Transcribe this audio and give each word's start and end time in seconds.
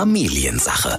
Familiensache. 0.00 0.98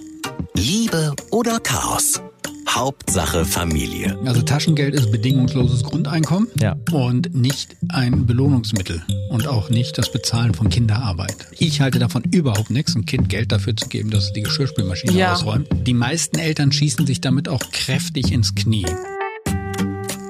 Liebe 0.56 1.14
oder 1.30 1.60
Chaos? 1.60 2.20
Hauptsache 2.68 3.46
Familie. 3.46 4.18
Also 4.26 4.42
Taschengeld 4.42 4.96
ist 4.96 5.12
bedingungsloses 5.12 5.84
Grundeinkommen 5.84 6.48
Ja. 6.60 6.76
und 6.92 7.36
nicht 7.36 7.78
ein 7.90 8.26
Belohnungsmittel 8.26 9.04
und 9.30 9.46
auch 9.46 9.70
nicht 9.70 10.00
das 10.00 10.12
Bezahlen 10.12 10.56
von 10.56 10.70
Kinderarbeit. 10.70 11.36
Ich 11.60 11.80
halte 11.80 12.00
davon 12.00 12.24
überhaupt 12.32 12.72
nichts, 12.72 12.96
ein 12.96 13.06
Kind 13.06 13.30
Geld 13.30 13.52
dafür 13.52 13.76
zu 13.78 13.88
geben, 13.88 14.10
dass 14.10 14.24
es 14.26 14.34
die 14.34 14.42
Geschirrspülmaschine 14.42 15.14
Ja. 15.14 15.34
ausräumt. 15.34 15.68
Die 15.86 15.94
meisten 15.94 16.40
Eltern 16.40 16.72
schießen 16.72 17.06
sich 17.06 17.22
damit 17.22 17.50
auch 17.50 17.62
kräftig 17.72 18.32
ins 18.32 18.56
Knie. 18.56 18.88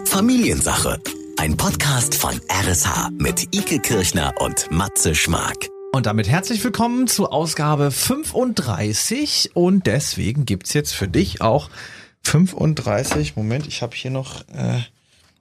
Familiensache. 0.03 0.99
Ein 1.37 1.55
Podcast 1.55 2.15
von 2.15 2.33
RSH 2.51 3.11
mit 3.17 3.55
Ike 3.55 3.79
Kirchner 3.79 4.33
und 4.41 4.69
Matze 4.71 5.15
Schmark. 5.15 5.69
Und 5.97 6.05
damit 6.05 6.29
herzlich 6.29 6.63
willkommen 6.63 7.07
zu 7.07 7.31
Ausgabe 7.31 7.89
35 7.89 9.55
und 9.55 9.87
deswegen 9.87 10.45
gibt's 10.45 10.73
jetzt 10.73 10.93
für 10.93 11.07
dich 11.07 11.41
auch 11.41 11.71
35, 12.21 13.35
Moment, 13.35 13.67
ich 13.67 13.81
habe 13.81 13.95
hier 13.95 14.11
noch 14.11 14.41
äh, 14.41 14.77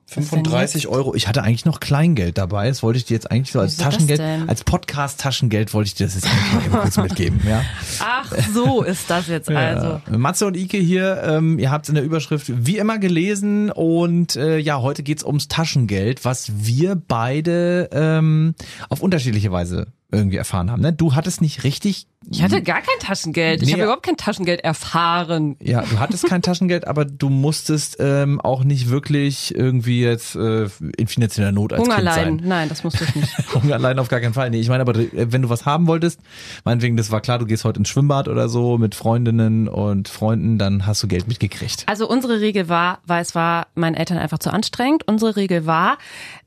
35 0.07 0.89
Euro. 0.89 1.15
Ich 1.15 1.29
hatte 1.29 1.43
eigentlich 1.43 1.67
noch 1.67 1.79
Kleingeld 1.79 2.39
dabei, 2.39 2.69
das 2.69 2.83
wollte 2.83 2.97
ich 2.97 3.05
dir 3.05 3.13
jetzt 3.13 3.31
eigentlich 3.31 3.53
so 3.53 3.61
als 3.61 3.77
Taschengeld, 3.77 4.19
als 4.49 4.65
Podcast-Taschengeld 4.65 5.75
wollte 5.75 5.89
ich 5.89 5.95
dir 5.95 6.07
das 6.07 6.15
jetzt 6.15 6.27
eigentlich 6.27 6.53
mal 6.55 6.65
eben 6.65 6.73
kurz 6.81 6.97
mitgeben. 6.97 7.41
Ja. 7.47 7.63
Ach, 8.01 8.33
so 8.55 8.83
ist 8.83 9.11
das 9.11 9.27
jetzt 9.27 9.51
also. 9.51 10.01
Ja. 10.11 10.17
Matze 10.17 10.47
und 10.47 10.57
Ike 10.57 10.79
hier, 10.79 11.23
ähm, 11.23 11.59
ihr 11.59 11.71
habt 11.71 11.91
in 11.91 11.97
der 11.97 12.05
Überschrift 12.05 12.47
wie 12.49 12.79
immer 12.79 12.99
gelesen 12.99 13.71
und 13.71 14.37
äh, 14.37 14.57
ja, 14.57 14.81
heute 14.81 15.03
geht's 15.03 15.23
ums 15.23 15.49
Taschengeld, 15.49 16.25
was 16.25 16.51
wir 16.57 16.95
beide 16.95 17.91
ähm, 17.93 18.55
auf 18.89 19.03
unterschiedliche 19.03 19.53
Weise 19.53 19.89
irgendwie 20.13 20.37
erfahren 20.37 20.71
haben. 20.71 20.83
Ne? 20.83 20.93
Du 20.93 21.15
hattest 21.15 21.41
nicht 21.43 21.65
richtig, 21.65 22.07
Ich 22.31 22.43
hatte 22.43 22.63
gar 22.63 22.77
kein 22.81 22.99
Taschengeld. 23.01 23.61
Ich 23.63 23.67
Nee. 23.69 23.73
habe 23.75 23.83
überhaupt 23.85 24.05
kein 24.05 24.17
Taschengeld 24.17 24.61
erfahren. 24.63 25.57
ja, 25.61 25.83
du 25.83 25.99
hattest 25.99 26.27
kein 26.27 26.43
Taschengeld, 26.43 26.87
aber 26.87 27.05
du 27.05 27.29
musstest 27.29 27.97
ähm, 28.01 28.41
auch 28.41 28.63
nicht 28.65 28.89
wirklich 28.89 29.55
irgendwie 29.55 30.03
jetzt 30.03 30.35
äh, 30.37 30.69
in 30.97 31.07
finanzieller 31.09 31.51
Not 31.53 31.73
als 31.73 31.83
Hunger 31.83 31.97
Kind 31.97 32.09
sein. 32.15 32.43
Nein, 32.45 32.69
das 32.69 32.85
musste 32.85 33.05
ich 33.05 33.15
nicht. 33.17 33.33
Hunger 33.55 33.75
allein 33.75 33.99
auf 33.99 34.09
gar 34.09 34.21
keinen 34.21 34.35
Fall. 34.35 34.51
Nee, 34.51 34.61
ich 34.61 34.69
meine 34.69 34.83
aber, 34.83 34.97
äh, 34.97 35.33
wenn 35.33 35.43
du 35.43 35.49
was 35.49 35.67
haben 35.67 35.87
wolltest, 35.89 36.21
meinetwegen, 36.65 36.97
das 36.97 37.11
war 37.11 37.21
klar, 37.21 37.39
du 37.39 37.47
gehst 37.47 37.65
heute 37.65 37.79
ins 37.81 37.89
Schwimmbad 37.89 38.29
oder 38.29 38.49
so 38.49 38.79
mit 38.79 38.95
Freundinnen 38.95 39.69
und 39.69 40.09
Freunden, 40.09 40.59
dann 40.59 40.87
hast 40.87 41.03
du 41.03 41.09
Geld 41.09 41.27
mitgekriegt. 41.29 41.85
Also 41.87 42.09
unsere 42.09 42.41
Regel 42.41 42.69
war, 42.69 43.01
weil 43.07 43.23
es 43.23 43.35
war 43.35 43.67
meinen 43.75 43.95
Eltern 43.95 44.19
einfach 44.19 44.39
zu 44.39 44.53
anstrengend, 44.53 45.07
unsere 45.07 45.37
Regel 45.37 45.67
war, 45.67 45.99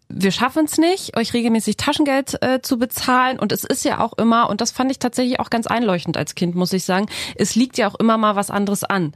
wir 0.10 0.32
schaffen 0.32 0.66
es 0.66 0.78
nicht, 0.78 1.16
euch 1.16 1.34
regelmäßig 1.34 1.78
Taschengeld 1.78 2.42
äh, 2.42 2.62
zu 2.62 2.78
bezahlen. 2.80 3.40
Und 3.40 3.52
es 3.52 3.64
ist 3.64 3.86
ja 3.86 4.00
auch 4.00 4.14
immer, 4.14 4.50
und 4.50 4.60
das 4.60 4.72
fand 4.72 4.92
ich 4.92 5.00
tatsächlich 5.00 5.40
auch 5.40 5.50
ganz 5.50 5.68
einleuchtend 5.68 6.18
als 6.18 6.36
Kind, 6.36 6.56
muss 6.56 6.74
ich 6.74 6.84
sagen, 6.84 7.08
es 7.36 7.56
liegt 7.56 7.78
ja 7.78 7.88
auch 7.88 7.96
immer 7.96 8.18
mal 8.18 8.36
was 8.36 8.50
anderes 8.50 8.84
an. 8.84 9.14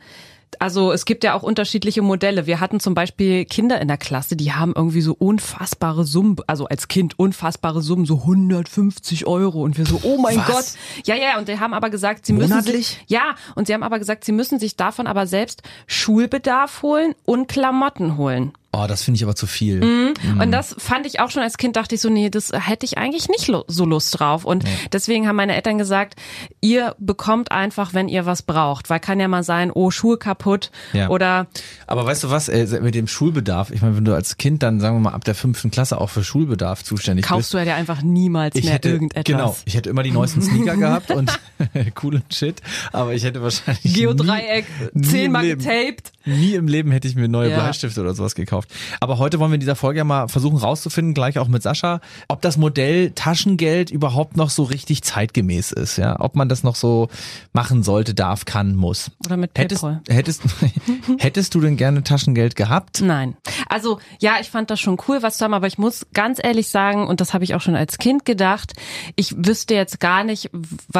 Also 0.59 0.91
es 0.91 1.05
gibt 1.05 1.23
ja 1.23 1.33
auch 1.33 1.41
unterschiedliche 1.41 2.03
Modelle. 2.03 2.45
Wir 2.45 2.59
hatten 2.59 2.79
zum 2.79 2.93
Beispiel 2.93 3.43
Kinder 3.45 3.81
in 3.81 3.87
der 3.87 3.97
Klasse, 3.97 4.35
die 4.35 4.53
haben 4.53 4.73
irgendwie 4.75 5.01
so 5.01 5.15
unfassbare 5.17 6.05
Summen, 6.05 6.35
also 6.45 6.67
als 6.67 6.87
Kind 6.87 7.17
unfassbare 7.17 7.81
Summen, 7.81 8.05
so 8.05 8.19
150 8.19 9.25
Euro. 9.25 9.63
Und 9.63 9.79
wir 9.79 9.87
so, 9.87 9.99
oh 10.03 10.19
mein 10.21 10.37
Was? 10.37 10.47
Gott. 10.47 10.65
Ja, 11.05 11.15
ja, 11.15 11.39
und 11.39 11.47
die 11.47 11.59
haben 11.59 11.73
aber 11.73 11.89
gesagt, 11.89 12.27
sie 12.27 12.33
müssen 12.33 12.51
Monatlich? 12.51 12.87
sich, 12.87 13.05
ja, 13.07 13.33
und 13.55 13.65
sie 13.65 13.73
haben 13.73 13.83
aber 13.83 13.97
gesagt, 13.97 14.25
sie 14.25 14.31
müssen 14.31 14.59
sich 14.59 14.75
davon 14.75 15.07
aber 15.07 15.25
selbst 15.25 15.63
Schulbedarf 15.87 16.83
holen 16.83 17.15
und 17.25 17.47
Klamotten 17.47 18.17
holen. 18.17 18.53
Oh, 18.75 18.85
das 18.87 19.03
finde 19.03 19.17
ich 19.17 19.23
aber 19.23 19.35
zu 19.35 19.45
viel. 19.45 19.81
Mhm. 19.83 20.41
Und 20.41 20.51
das 20.51 20.75
fand 20.79 21.05
ich 21.05 21.19
auch 21.19 21.29
schon 21.29 21.43
als 21.43 21.57
Kind, 21.57 21.75
dachte 21.75 21.93
ich 21.93 22.01
so, 22.01 22.09
nee, 22.09 22.31
das 22.31 22.51
hätte 22.51 22.85
ich 22.87 22.97
eigentlich 22.97 23.29
nicht 23.29 23.51
so 23.67 23.85
Lust 23.85 24.19
drauf. 24.19 24.45
Und 24.45 24.63
deswegen 24.91 25.27
haben 25.27 25.35
meine 25.35 25.55
Eltern 25.55 25.77
gesagt, 25.77 26.19
ihr 26.59 26.95
bekommt 26.97 27.51
einfach, 27.51 27.93
wenn 27.93 28.07
ihr 28.07 28.25
was 28.25 28.41
braucht. 28.41 28.89
Weil 28.89 28.99
kann 28.99 29.19
ja 29.19 29.27
mal 29.27 29.43
sein, 29.43 29.69
oh, 29.71 29.91
Schuhe 29.91 30.17
kaputt 30.17 30.71
Ja. 30.93 31.09
oder 31.09 31.45
Aber 31.85 32.05
weißt 32.05 32.23
du 32.23 32.31
was, 32.31 32.49
äh, 32.49 32.79
mit 32.81 32.95
dem 32.95 33.07
Schulbedarf, 33.07 33.69
ich 33.69 33.81
meine, 33.83 33.95
wenn 33.95 34.05
du 34.05 34.13
als 34.15 34.37
Kind 34.37 34.63
dann, 34.63 34.79
sagen 34.79 34.95
wir 34.95 35.01
mal, 35.01 35.13
ab 35.13 35.23
der 35.23 35.35
fünften 35.35 35.69
Klasse 35.69 36.01
auch 36.01 36.09
für 36.09 36.23
Schulbedarf 36.23 36.83
zuständig 36.83 37.25
kaufst 37.25 37.49
bist. 37.49 37.53
du 37.53 37.57
ja 37.59 37.65
dir 37.65 37.75
einfach 37.75 38.01
niemals 38.01 38.55
ich 38.55 38.65
mehr 38.65 38.73
hätte, 38.73 38.89
irgendetwas. 38.89 39.23
genau, 39.25 39.55
ich 39.65 39.75
hätte 39.75 39.89
immer 39.91 40.01
die 40.01 40.11
neuesten 40.11 40.41
Sneaker 40.43 40.77
gehabt 40.77 41.11
und 41.11 41.39
coolen 41.95 42.23
Shit, 42.31 42.61
aber 42.91 43.13
ich 43.13 43.23
hätte 43.23 43.41
wahrscheinlich 43.43 43.93
Geodreieck, 43.93 44.65
zehnmal 44.99 45.45
getaped. 45.45 46.11
Nie 46.25 46.53
im 46.55 46.67
Leben 46.67 46.91
hätte 46.91 47.07
ich 47.07 47.15
mir 47.15 47.27
neue 47.27 47.49
Ja. 47.51 47.59
Bleistifte 47.59 48.01
oder 48.01 48.13
sowas 48.13 48.35
gekauft. 48.35 48.69
Aber 48.99 49.17
heute 49.17 49.39
wollen 49.39 49.51
wir 49.51 49.55
in 49.55 49.59
dieser 49.59 49.75
Folge 49.75 49.97
ja 49.99 50.03
mal 50.03 50.27
versuchen 50.27 50.57
rauszufinden, 50.57 51.13
gleich 51.13 51.37
auch 51.39 51.47
mit 51.47 51.63
Sascha, 51.63 51.99
ob 52.27 52.41
das 52.41 52.57
Modell 52.57 53.11
Taschengeld 53.11 53.91
überhaupt 53.91 54.37
noch 54.37 54.49
so 54.49 54.63
richtig 54.63 55.03
zeitgemäß 55.03 55.71
ist, 55.71 55.97
ja, 55.97 56.19
ob 56.19 56.35
man 56.35 56.47
das 56.49 56.63
noch 56.63 56.75
so 56.75 57.09
machen 57.51 57.83
sollte, 57.83 58.13
darf, 58.13 58.45
kann, 58.45 58.75
muss. 58.75 59.11
Oder 59.25 59.37
mit 59.37 59.51
Hättest, 59.57 59.81
Paypal. 59.83 60.01
hättest, 60.09 60.43
hättest 61.17 61.55
du 61.55 61.61
denn 61.61 61.77
gerne 61.77 62.03
Taschengeld 62.03 62.55
gehabt? 62.55 63.01
Nein. 63.01 63.35
Also 63.67 63.99
ja, 64.19 64.35
ich 64.39 64.49
fand 64.49 64.69
das 64.69 64.79
schon 64.79 64.97
cool, 65.07 65.21
was 65.23 65.37
zu 65.37 65.43
haben, 65.43 65.53
aber 65.53 65.67
ich 65.67 65.77
muss 65.77 66.05
ganz 66.13 66.39
ehrlich 66.41 66.69
sagen, 66.69 67.07
und 67.07 67.19
das 67.21 67.33
habe 67.33 67.43
ich 67.43 67.55
auch 67.55 67.61
schon 67.61 67.75
als 67.75 67.97
Kind 67.97 68.25
gedacht, 68.25 68.73
ich 69.15 69.33
wüsste 69.45 69.73
jetzt 69.73 69.99
gar 69.99 70.23
nicht, 70.23 70.49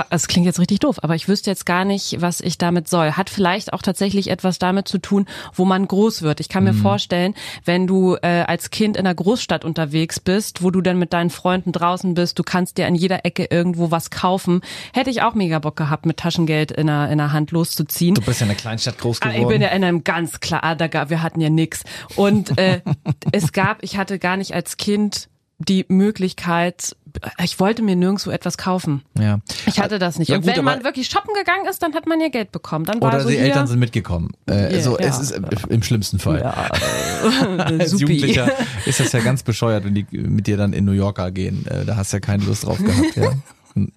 es 0.09 0.28
klingt 0.28 0.45
jetzt 0.45 0.59
richtig 0.59 0.79
doof, 0.79 0.97
aber 1.01 1.16
ich 1.16 1.28
wüsste 1.28 1.50
jetzt 1.50 1.66
gar 1.66 1.85
nicht, 1.85 2.22
was 2.22 2.41
ich 2.41 2.57
damit 2.57 2.88
soll. 2.89 3.12
Hat 3.13 3.29
vielleicht 3.29 3.73
auch 3.73 3.81
tatsächlich 3.81 4.29
etwas 4.29 4.59
damit 4.59 4.88
zu 4.88 4.97
tun, 4.97 5.12
wo 5.53 5.66
man 5.66 5.88
groß 5.88 6.22
wird. 6.22 6.40
Ich 6.40 6.50
kann 6.50 6.63
mir 6.63 6.74
vorstellen, 6.74 7.34
wenn 7.66 7.88
du 7.88 8.16
äh, 8.22 8.44
als 8.47 8.69
Kind 8.69 8.97
in 8.97 9.06
einer 9.06 9.16
Großstadt 9.16 9.66
unterwegs 9.66 10.19
bist, 10.19 10.63
wo 10.63 10.72
du 10.72 10.81
dann 10.81 11.00
mit 11.00 11.13
deinen 11.13 11.29
Freunden 11.29 11.72
draußen 11.72 12.13
bist, 12.13 12.40
du 12.40 12.44
kannst 12.44 12.78
dir 12.78 12.88
an 12.88 12.96
jeder 12.96 13.25
Ecke 13.25 13.47
irgendwo 13.50 13.91
was 13.91 14.09
kaufen, 14.09 14.62
hätte 14.94 15.09
ich 15.09 15.22
auch 15.22 15.34
mega 15.34 15.59
Bock 15.59 15.75
gehabt, 15.75 16.06
mit 16.06 16.18
Taschengeld 16.18 16.72
in 16.72 16.88
der, 16.88 17.09
in 17.09 17.18
der 17.18 17.31
Hand 17.31 17.51
loszuziehen. 17.51 18.16
Du 18.16 18.22
bist 18.22 18.40
ja 18.41 18.46
in 18.46 18.51
einer 18.51 18.59
Kleinstadt 18.59 18.97
groß 18.97 19.22
Ah, 19.22 19.28
geworden. 19.28 19.41
Ich 19.41 19.47
bin 19.47 19.62
ja 19.62 19.69
in 19.69 19.84
einem 19.84 20.03
ganz 20.03 20.40
klar, 20.40 20.63
ah, 20.63 20.75
da 20.75 20.88
gab, 20.88 21.09
wir 21.09 21.22
hatten 21.22 21.40
ja 21.40 21.50
nix. 21.50 21.84
Und 22.16 22.57
äh, 22.57 22.81
es 23.31 23.51
gab, 23.51 23.84
ich 23.84 23.97
hatte 23.97 24.19
gar 24.19 24.38
nicht 24.38 24.53
als 24.53 24.78
Kind 24.78 25.30
die 25.59 25.85
Möglichkeit, 25.88 26.95
ich 27.44 27.59
wollte 27.59 27.81
mir 27.81 27.96
nirgendwo 27.96 28.31
etwas 28.31 28.57
kaufen. 28.57 29.03
ja. 29.19 29.40
Ich 29.66 29.79
hatte 29.79 30.00
das 30.00 30.19
nicht. 30.19 30.29
Ja, 30.29 30.38
und 30.38 30.46
gut, 30.46 30.56
wenn 30.56 30.66
man 30.66 30.84
wirklich 30.84 31.07
shoppen 31.07 31.34
gegangen 31.35 31.66
ist, 31.69 31.81
dann 31.84 31.94
hat 31.94 32.06
man 32.07 32.19
ja 32.19 32.29
Geld 32.29 32.51
bekommen. 32.51 32.85
Dann 32.85 33.01
war 33.01 33.09
Oder 33.09 33.22
so 33.22 33.29
die 33.29 33.38
Eltern 33.38 33.68
sind 33.68 33.79
mitgekommen. 33.79 34.31
Äh, 34.50 34.75
Ja, 34.75 34.81
so, 34.81 34.97
ja. 35.00 35.06
es 35.06 35.19
ist 35.19 35.31
äh, 35.31 35.41
im 35.69 35.84
schlimmsten 35.84 36.19
Fall. 36.19 36.40
ja, 36.40 36.69
äh, 37.57 37.62
Als. 37.62 38.00
Jugendlicher 38.00 38.51
ist 38.85 39.00
das 39.00 39.12
ja 39.12 39.19
ganz 39.22 39.44
bescheuert, 39.44 39.85
wenn 39.85 39.96
die 39.96 40.06
mit 40.12 40.47
dir 40.47 40.57
dann 40.57 40.74
in 40.74 40.85
New 40.85 40.91
Yorker 40.91 41.31
gehen. 41.31 41.66
Äh, 41.68 41.85
Da 41.85 41.96
hast 41.96 42.12
du 42.13 42.18
ja 42.18 42.22
keine 42.22 42.44
Lust 42.46 42.66
drauf 42.66 42.78
gehabt, 42.79 43.16
ja. 43.16 43.31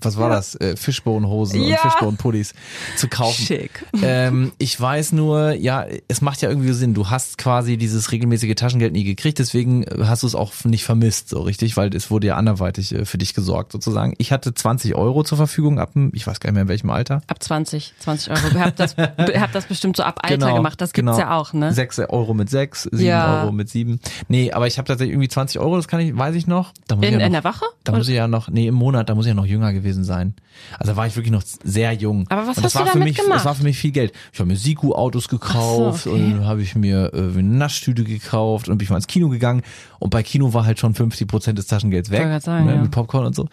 Was 0.00 0.16
war 0.16 0.30
das? 0.30 0.54
Äh, 0.56 0.76
Fischbohnenhosen 0.76 1.62
Ja. 1.62 1.76
und 1.82 1.90
Fischbohnenpullis 1.90 2.54
zu 2.96 3.08
kaufen. 3.08 3.44
Schick. 3.44 3.84
Ähm, 4.02 4.52
ich 4.58 4.80
weiß 4.80 5.12
nur, 5.12 5.52
ja, 5.52 5.86
es 6.08 6.20
macht 6.20 6.42
ja 6.42 6.48
irgendwie 6.48 6.72
Sinn. 6.72 6.94
Du 6.94 7.10
hast 7.10 7.38
quasi 7.38 7.76
dieses 7.76 8.12
regelmäßige 8.12 8.54
Taschengeld 8.54 8.92
nie 8.92 9.04
gekriegt, 9.04 9.38
deswegen 9.38 9.84
hast 10.02 10.22
du 10.22 10.26
es 10.26 10.34
auch 10.34 10.52
nicht 10.64 10.84
vermisst, 10.84 11.28
so 11.28 11.40
richtig, 11.40 11.76
weil 11.76 11.94
es 11.94 12.10
wurde 12.10 12.28
ja 12.28 12.36
anderweitig 12.36 12.94
äh, 12.94 13.04
für 13.04 13.18
dich 13.18 13.34
gesorgt, 13.34 13.72
sozusagen. 13.72 14.14
Ich 14.18 14.32
hatte 14.32 14.54
20 14.54 14.94
Euro 14.94 15.24
zur 15.24 15.36
Verfügung 15.36 15.78
ab, 15.78 15.90
ich 16.12 16.26
weiß 16.26 16.40
gar 16.40 16.48
nicht 16.50 16.54
mehr 16.54 16.62
in 16.62 16.68
welchem 16.68 16.90
Alter. 16.90 17.22
Ab 17.26 17.42
20, 17.42 17.94
20 18.00 18.30
Euro. 18.32 18.54
Ihr 18.54 18.60
habt 18.64 18.80
das, 18.80 18.96
habt 18.98 19.54
das 19.54 19.66
bestimmt 19.66 19.96
so 19.96 20.02
ab 20.02 20.20
Alter 20.22 20.54
gemacht. 20.54 20.80
Das 20.80 20.92
gibt's 20.92 21.18
ja 21.18 21.36
auch, 21.36 21.52
ne? 21.52 21.72
6 21.72 21.98
Euro 22.08 22.34
mit 22.34 22.50
6, 22.50 22.84
7 22.92 23.04
Ja. 23.04 23.42
Euro 23.42 23.52
mit 23.52 23.68
7. 23.68 24.00
Nee, 24.28 24.52
aber 24.52 24.66
ich 24.66 24.78
habe 24.78 24.86
tatsächlich 24.88 25.12
irgendwie 25.14 25.28
20 25.28 25.60
Euro, 25.60 25.76
das 25.76 25.88
kann 25.88 26.00
ich, 26.00 26.16
weiß 26.16 26.34
ich 26.34 26.46
noch. 26.46 26.72
Da 26.88 26.96
muss 26.96 27.04
ich 27.06 27.12
In, 27.12 27.20
ja 27.20 27.26
in 27.26 27.32
noch, 27.32 27.42
der 27.42 27.52
Woche? 27.52 27.64
Da 27.84 27.92
muss 27.92 28.08
ich 28.08 28.14
ja 28.16 28.28
noch, 28.28 28.48
nee, 28.48 28.66
im 28.68 28.74
Monat, 28.74 29.08
da 29.08 29.14
muss 29.14 29.26
ich 29.26 29.30
ja 29.30 29.34
noch 29.34 29.46
jünger 29.46 29.65
gewesen 29.72 30.04
sein. 30.04 30.34
Also 30.78 30.92
da 30.92 30.96
war 30.96 31.06
ich 31.06 31.16
wirklich 31.16 31.32
noch 31.32 31.42
sehr 31.64 31.92
jung. 31.92 32.26
Aber 32.28 32.46
was 32.46 32.56
und 32.56 32.64
das 32.64 32.74
hast 32.74 32.74
du 32.74 32.78
war 32.80 32.86
für 32.86 32.98
damit 32.98 33.08
mich, 33.08 33.18
gemacht? 33.18 33.38
Das 33.38 33.44
war 33.44 33.54
für 33.54 33.62
mich 33.62 33.78
viel 33.78 33.90
Geld. 33.92 34.12
Ich 34.32 34.38
habe 34.38 34.48
mir 34.48 34.56
Siku-Autos 34.56 35.28
gekauft 35.28 36.04
so, 36.04 36.12
okay. 36.12 36.32
und 36.32 36.46
habe 36.46 36.62
ich 36.62 36.74
mir 36.74 37.12
äh, 37.12 37.18
eine 37.18 37.42
Naschtüte 37.42 38.04
gekauft 38.04 38.68
und 38.68 38.78
bin 38.78 38.84
ich 38.84 38.90
mal 38.90 38.96
ins 38.96 39.06
Kino 39.06 39.28
gegangen. 39.28 39.62
Und 39.98 40.10
bei 40.10 40.22
Kino 40.22 40.52
war 40.52 40.64
halt 40.66 40.78
schon 40.78 40.94
50 40.94 41.28
Prozent 41.28 41.58
des 41.58 41.66
Taschengelds 41.66 42.10
weg. 42.10 42.40
Sagen, 42.42 42.68
ja. 42.68 42.76
Mit 42.76 42.90
Popcorn 42.90 43.26
und 43.26 43.34
so. 43.34 43.48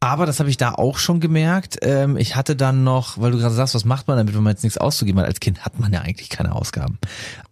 Aber 0.00 0.26
das 0.26 0.40
habe 0.40 0.50
ich 0.50 0.56
da 0.56 0.72
auch 0.72 0.98
schon 0.98 1.20
gemerkt. 1.20 1.78
Ähm, 1.82 2.16
ich 2.16 2.36
hatte 2.36 2.56
dann 2.56 2.84
noch, 2.84 3.20
weil 3.20 3.30
du 3.30 3.38
gerade 3.38 3.54
sagst, 3.54 3.74
was 3.74 3.84
macht 3.84 4.08
man 4.08 4.16
damit, 4.16 4.34
wenn 4.34 4.42
man 4.42 4.52
jetzt 4.52 4.62
nichts 4.62 4.78
auszugeben 4.78 5.20
hat? 5.20 5.26
Als 5.26 5.40
Kind 5.40 5.64
hat 5.64 5.78
man 5.78 5.92
ja 5.92 6.00
eigentlich 6.00 6.28
keine 6.28 6.54
Ausgaben. 6.54 6.98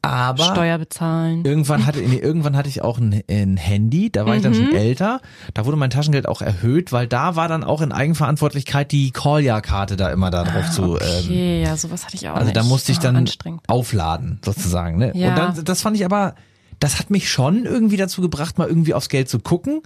Aber 0.03 0.45
Steuer 0.45 0.79
bezahlen. 0.79 1.45
Irgendwann 1.45 1.87
hatte, 1.87 2.01
nee, 2.01 2.17
irgendwann 2.17 2.57
hatte 2.57 2.69
ich 2.69 2.83
auch 2.83 2.99
ein, 2.99 3.23
ein 3.31 3.57
Handy, 3.57 4.11
da 4.11 4.27
war 4.27 4.37
ich 4.37 4.43
dann 4.43 4.53
Mhm. 4.53 4.67
schon 4.67 4.75
älter. 4.75 5.21
Da 5.55 5.67
wurde 5.67 5.77
mein 5.77 5.91
Taschengeld 5.91 6.27
auch 6.27 6.43
erhöht, 6.43 6.93
weil 6.93 7.07
da 7.07 7.37
war 7.37 7.49
dann 7.49 7.63
auch 7.65 7.81
in 7.81 7.93
Eigenverantwortlichkeit 8.01 8.91
die 8.93 9.11
Call-Ja-Karte 9.13 9.97
da 9.97 10.11
immer 10.11 10.31
da 10.31 10.45
drauf 10.45 10.71
zu. 10.71 10.97
Ähm, 10.97 11.01
Ah, 11.03 11.19
Okay, 11.25 11.63
ja, 11.63 11.77
sowas 11.77 12.05
hatte 12.05 12.17
ich 12.17 12.29
auch 12.29 12.35
also 12.35 12.47
nicht. 12.47 12.57
da 12.57 12.63
musste 12.65 12.93
ich 12.93 12.99
Oh, 12.99 13.03
dann 13.03 13.17
Anstrengend. 13.17 13.63
aufladen, 13.69 14.41
sozusagen. 14.45 14.99
Ne? 14.99 15.13
Ja. 15.15 15.29
Und 15.31 15.37
dann, 15.39 15.65
das 15.65 15.83
fand 15.83 15.97
ich 15.97 16.05
aber, 16.05 16.35
das 16.79 16.99
hat 16.99 17.11
mich 17.11 17.31
schon 17.31 17.65
irgendwie 17.67 17.97
dazu 17.99 18.21
gebracht, 18.23 18.57
mal 18.59 18.67
irgendwie 18.69 18.95
aufs 18.95 19.09
Geld 19.11 19.29
zu 19.29 19.39
gucken, 19.39 19.83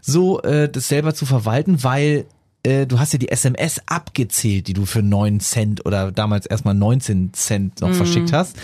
so 0.00 0.40
äh, 0.42 0.68
das 0.68 0.88
selber 0.88 1.14
zu 1.14 1.26
verwalten, 1.26 1.84
weil 1.84 2.24
äh, 2.68 2.86
du 2.86 2.98
hast 3.00 3.12
ja 3.12 3.18
die 3.18 3.30
SMS 3.30 3.80
abgezählt, 3.86 4.68
die 4.68 4.74
du 4.74 4.84
für 4.84 5.02
9 5.02 5.40
Cent 5.40 5.86
oder 5.86 6.12
damals 6.12 6.44
erstmal 6.46 6.74
19 6.74 7.32
Cent 7.32 7.80
noch 7.80 7.94
verschickt 7.94 8.32
hast. 8.32 8.56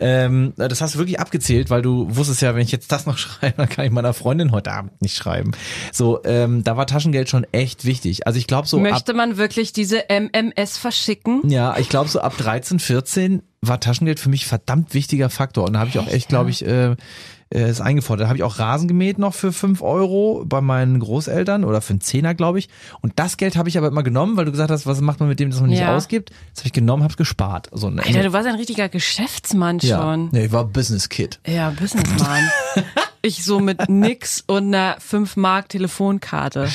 Ähm, 0.00 0.52
das 0.56 0.80
hast 0.80 0.94
du 0.94 0.98
wirklich 0.98 1.20
abgezählt, 1.20 1.70
weil 1.70 1.80
du 1.80 2.08
wusstest 2.10 2.42
ja, 2.42 2.54
wenn 2.54 2.62
ich 2.62 2.72
jetzt 2.72 2.90
das 2.90 3.06
noch 3.06 3.18
schreibe, 3.22 3.54
dann 3.58 3.68
kann 3.68 3.84
ich 3.84 3.92
meiner 3.92 4.14
Freundin 4.14 4.50
heute 4.50 4.72
Abend 4.72 5.00
nicht 5.00 5.16
schreiben. 5.16 5.52
So, 5.92 6.22
ähm, 6.24 6.64
da 6.64 6.76
war 6.76 6.86
Taschengeld 6.86 7.28
schon 7.28 7.46
echt 7.52 7.84
wichtig. 7.84 8.26
Also 8.26 8.38
ich 8.38 8.46
glaube 8.46 8.66
so 8.66 8.78
Möchte 8.80 9.14
man 9.14 9.36
wirklich 9.36 9.72
diese 9.72 10.04
MMS 10.08 10.76
verschicken? 10.78 11.42
ja, 11.48 11.76
ich 11.78 11.88
glaube 11.88 12.08
so 12.08 12.20
ab 12.20 12.36
13, 12.36 12.80
14 12.80 13.42
war 13.60 13.78
Taschengeld 13.78 14.18
für 14.18 14.28
mich 14.28 14.46
verdammt 14.46 14.92
wichtiger 14.92 15.30
Faktor 15.30 15.66
und 15.66 15.74
da 15.74 15.78
habe 15.78 15.90
ich 15.90 15.98
auch 16.00 16.08
echt, 16.08 16.28
glaube 16.28 16.50
ich, 16.50 16.66
äh, 16.66 16.96
äh, 17.52 17.70
ist 17.70 17.80
eingefordert. 17.80 18.24
Da 18.24 18.28
habe 18.28 18.36
ich 18.38 18.42
auch 18.42 18.58
Rasen 18.58 18.88
gemäht 18.88 19.18
noch 19.18 19.34
für 19.34 19.52
5 19.52 19.82
Euro 19.82 20.42
bei 20.46 20.60
meinen 20.60 20.98
Großeltern 20.98 21.64
oder 21.64 21.80
für 21.80 21.90
einen 21.90 22.00
Zehner, 22.00 22.34
glaube 22.34 22.58
ich. 22.58 22.68
Und 23.00 23.12
das 23.16 23.36
Geld 23.36 23.56
habe 23.56 23.68
ich 23.68 23.78
aber 23.78 23.88
immer 23.88 24.02
genommen, 24.02 24.36
weil 24.36 24.44
du 24.44 24.50
gesagt 24.50 24.70
hast, 24.70 24.86
was 24.86 25.00
macht 25.00 25.20
man 25.20 25.28
mit 25.28 25.40
dem, 25.40 25.50
das 25.50 25.60
man 25.60 25.70
nicht 25.70 25.80
Ja. 25.80 25.94
ausgibt. 25.96 26.30
Das 26.54 26.60
habe 26.60 26.68
ich 26.68 26.72
genommen, 26.72 27.02
habe 27.02 27.12
es 27.12 27.16
gespart. 27.16 27.68
So 27.72 27.86
eine 27.88 28.02
Alter, 28.02 28.22
du 28.22 28.32
warst 28.32 28.46
ein 28.48 28.54
richtiger 28.54 28.88
Geschäftsmann 28.88 29.78
ja. 29.80 30.00
schon. 30.00 30.28
Nee, 30.32 30.46
ich 30.46 30.52
war 30.52 30.64
Business 30.64 31.08
Kid. 31.08 31.40
Ja, 31.46 31.70
Businessman. 31.70 32.42
ich 33.22 33.44
so 33.44 33.60
mit 33.60 33.88
nix 33.88 34.42
und 34.46 34.66
einer 34.74 34.96
5 34.98 35.36
Mark 35.36 35.68
Telefonkarte. 35.70 36.68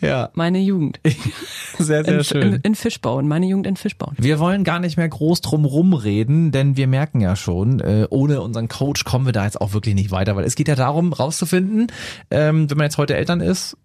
Ja, 0.00 0.30
Meine 0.34 0.58
Jugend. 0.58 1.00
sehr, 1.78 2.04
sehr 2.04 2.18
In, 2.18 2.24
schön. 2.24 2.42
in, 2.42 2.60
in 2.62 2.74
Fischbauen. 2.74 3.26
Meine 3.28 3.46
Jugend 3.46 3.66
in 3.66 3.76
Fischbauen. 3.76 4.14
Wir 4.18 4.38
wollen 4.38 4.64
gar 4.64 4.78
nicht 4.80 4.96
mehr 4.96 5.08
groß 5.08 5.40
drum 5.40 5.64
rumreden, 5.64 6.52
denn 6.52 6.76
wir 6.76 6.86
merken 6.86 7.20
ja 7.20 7.36
schon, 7.36 7.80
äh, 7.80 8.06
ohne 8.10 8.40
unseren 8.40 8.68
Coach 8.68 9.04
kommen 9.04 9.26
wir 9.26 9.32
da 9.32 9.44
jetzt 9.44 9.60
auch 9.60 9.72
wirklich 9.72 9.94
nicht 9.94 10.10
weiter, 10.10 10.36
weil 10.36 10.44
es 10.44 10.54
geht 10.54 10.68
ja 10.68 10.74
darum, 10.76 11.12
rauszufinden, 11.12 11.88
ähm, 12.30 12.70
wenn 12.70 12.76
man 12.78 12.84
jetzt 12.86 12.98
heute 12.98 13.16
Eltern 13.16 13.40
ist, 13.40 13.76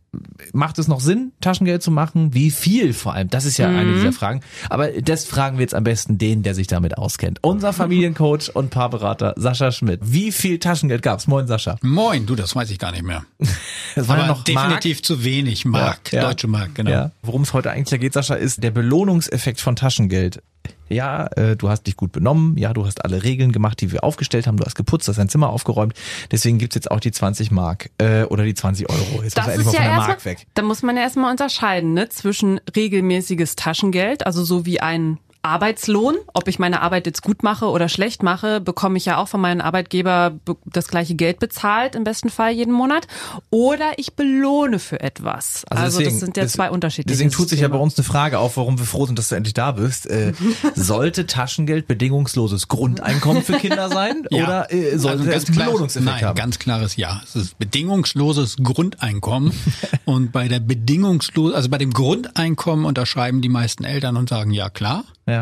macht 0.53 0.79
es 0.79 0.87
noch 0.87 0.99
Sinn, 0.99 1.31
Taschengeld 1.41 1.83
zu 1.83 1.91
machen? 1.91 2.33
Wie 2.33 2.51
viel 2.51 2.93
vor 2.93 3.13
allem? 3.13 3.29
Das 3.29 3.45
ist 3.45 3.57
ja 3.57 3.67
eine 3.67 3.93
dieser 3.93 4.11
Fragen. 4.11 4.41
Aber 4.69 4.89
das 5.01 5.25
fragen 5.25 5.57
wir 5.57 5.61
jetzt 5.61 5.75
am 5.75 5.83
besten 5.83 6.17
den, 6.17 6.43
der 6.43 6.55
sich 6.55 6.67
damit 6.67 6.97
auskennt. 6.97 7.39
Unser 7.41 7.73
Familiencoach 7.73 8.55
und 8.55 8.69
Paarberater 8.69 9.33
Sascha 9.37 9.71
Schmidt. 9.71 9.99
Wie 10.03 10.31
viel 10.31 10.59
Taschengeld 10.59 11.01
gab's? 11.01 11.27
Moin 11.27 11.47
Sascha. 11.47 11.77
Moin, 11.81 12.25
du, 12.25 12.35
das 12.35 12.55
weiß 12.55 12.69
ich 12.71 12.79
gar 12.79 12.91
nicht 12.91 13.03
mehr. 13.03 13.23
Das 13.95 14.07
war 14.07 14.19
ja 14.19 14.27
noch 14.27 14.43
definitiv 14.43 15.01
zu 15.01 15.23
wenig 15.23 15.65
Mark, 15.65 16.13
Ja, 16.13 16.21
ja. 16.21 16.27
deutsche 16.27 16.47
Mark, 16.47 16.75
genau. 16.75 16.91
Ja. 16.91 17.11
Worum 17.23 17.41
es 17.41 17.53
heute 17.53 17.71
eigentlich 17.71 17.99
geht, 17.99 18.13
Sascha, 18.13 18.35
ist 18.35 18.63
der 18.63 18.71
Belohnungseffekt 18.71 19.59
von 19.59 19.75
Taschengeld. 19.75 20.41
Ja, 20.89 21.27
äh, 21.35 21.55
du 21.55 21.69
hast 21.69 21.83
dich 21.87 21.95
gut 21.95 22.11
benommen, 22.11 22.57
ja, 22.57 22.73
du 22.73 22.85
hast 22.85 23.03
alle 23.05 23.23
Regeln 23.23 23.51
gemacht, 23.51 23.79
die 23.81 23.91
wir 23.91 24.03
aufgestellt 24.03 24.47
haben, 24.47 24.57
du 24.57 24.65
hast 24.65 24.75
geputzt, 24.75 25.07
hast 25.07 25.17
dein 25.17 25.29
Zimmer 25.29 25.49
aufgeräumt, 25.49 25.93
deswegen 26.31 26.57
gibt's 26.57 26.75
jetzt 26.75 26.91
auch 26.91 26.99
die 26.99 27.11
20 27.11 27.51
Mark 27.51 27.89
äh, 27.99 28.23
oder 28.23 28.43
die 28.43 28.53
20 28.53 28.89
Euro. 28.89 29.23
Jetzt 29.23 29.37
Das 29.37 29.45
muss 29.47 29.55
ist 29.57 29.59
ja 29.59 29.63
von 29.65 29.71
der 29.73 29.81
erstmal, 29.83 30.07
Mark 30.07 30.25
weg. 30.25 30.47
da 30.55 30.61
muss 30.63 30.83
man 30.83 30.95
ja 30.97 31.03
erstmal 31.03 31.31
unterscheiden, 31.31 31.93
ne, 31.93 32.09
zwischen 32.09 32.59
regelmäßiges 32.75 33.55
Taschengeld, 33.55 34.25
also 34.25 34.43
so 34.43 34.65
wie 34.65 34.79
ein 34.81 35.19
Arbeitslohn, 35.41 36.15
ob 36.33 36.47
ich 36.47 36.59
meine 36.59 36.81
Arbeit 36.81 37.05
jetzt 37.05 37.21
gut 37.21 37.43
mache 37.43 37.65
oder 37.67 37.87
schlecht 37.87 38.23
mache, 38.23 38.59
bekomme 38.59 38.97
ich 38.97 39.05
ja 39.05 39.17
auch 39.17 39.27
von 39.29 39.39
meinem 39.39 39.61
Arbeitgeber 39.61 40.31
be- 40.43 40.57
das 40.65 40.87
gleiche 40.89 41.15
Geld 41.15 41.39
bezahlt, 41.39 41.95
im 41.95 42.03
besten 42.03 42.29
Fall 42.29 42.51
jeden 42.51 42.73
Monat, 42.73 43.07
oder 43.49 43.91
ich 43.97 44.13
belohne 44.15 44.79
für 44.79 44.99
etwas. 44.99 45.63
Also, 45.69 46.01
das 46.01 46.19
sind 46.19 46.35
ja 46.35 46.45
zwei 46.47 46.69
unterschiedliche 46.69 47.15
Deswegen 47.17 47.31
tut 47.31 47.47
sich 47.49 47.61
ja 47.61 47.67
bei 47.69 47.77
uns 47.77 47.97
eine 47.97 48.03
Frage 48.03 48.37
auf, 48.39 48.57
warum 48.57 48.77
wir 48.79 48.85
froh 48.85 49.05
sind, 49.05 49.17
dass 49.17 49.29
du 49.29 49.35
endlich 49.35 49.53
da 49.53 49.71
bist. 49.71 50.07
Äh, 50.07 50.33
sollte 50.75 51.25
Taschengeld 51.25 51.87
bedingungsloses 51.87 52.67
Grundeinkommen 52.67 53.41
für 53.41 53.53
Kinder 53.53 53.89
sein 53.89 54.23
Ja. 54.31 54.43
oder 54.43 54.73
äh, 54.73 54.97
sollte 54.97 55.19
Also 55.23 55.31
es 55.31 55.45
einen 55.47 55.57
Belohnungseffekt 55.57 56.11
nein, 56.15 56.25
haben? 56.25 56.35
ganz 56.35 56.59
klares 56.59 56.95
Ja. 56.97 57.21
Es 57.23 57.35
ist 57.35 57.57
bedingungsloses 57.59 58.57
Grundeinkommen. 58.61 59.53
und 60.05 60.31
bei 60.33 60.47
der 60.49 60.59
bedingungslos, 60.59 61.53
also 61.53 61.69
bei 61.69 61.77
dem 61.77 61.93
Grundeinkommen 61.93 62.85
unterschreiben 62.85 63.41
die 63.41 63.49
meisten 63.49 63.85
Eltern 63.85 64.17
und 64.17 64.27
sagen 64.29 64.51
ja 64.51 64.69
klar. 64.69 65.05
ja. 65.27 65.38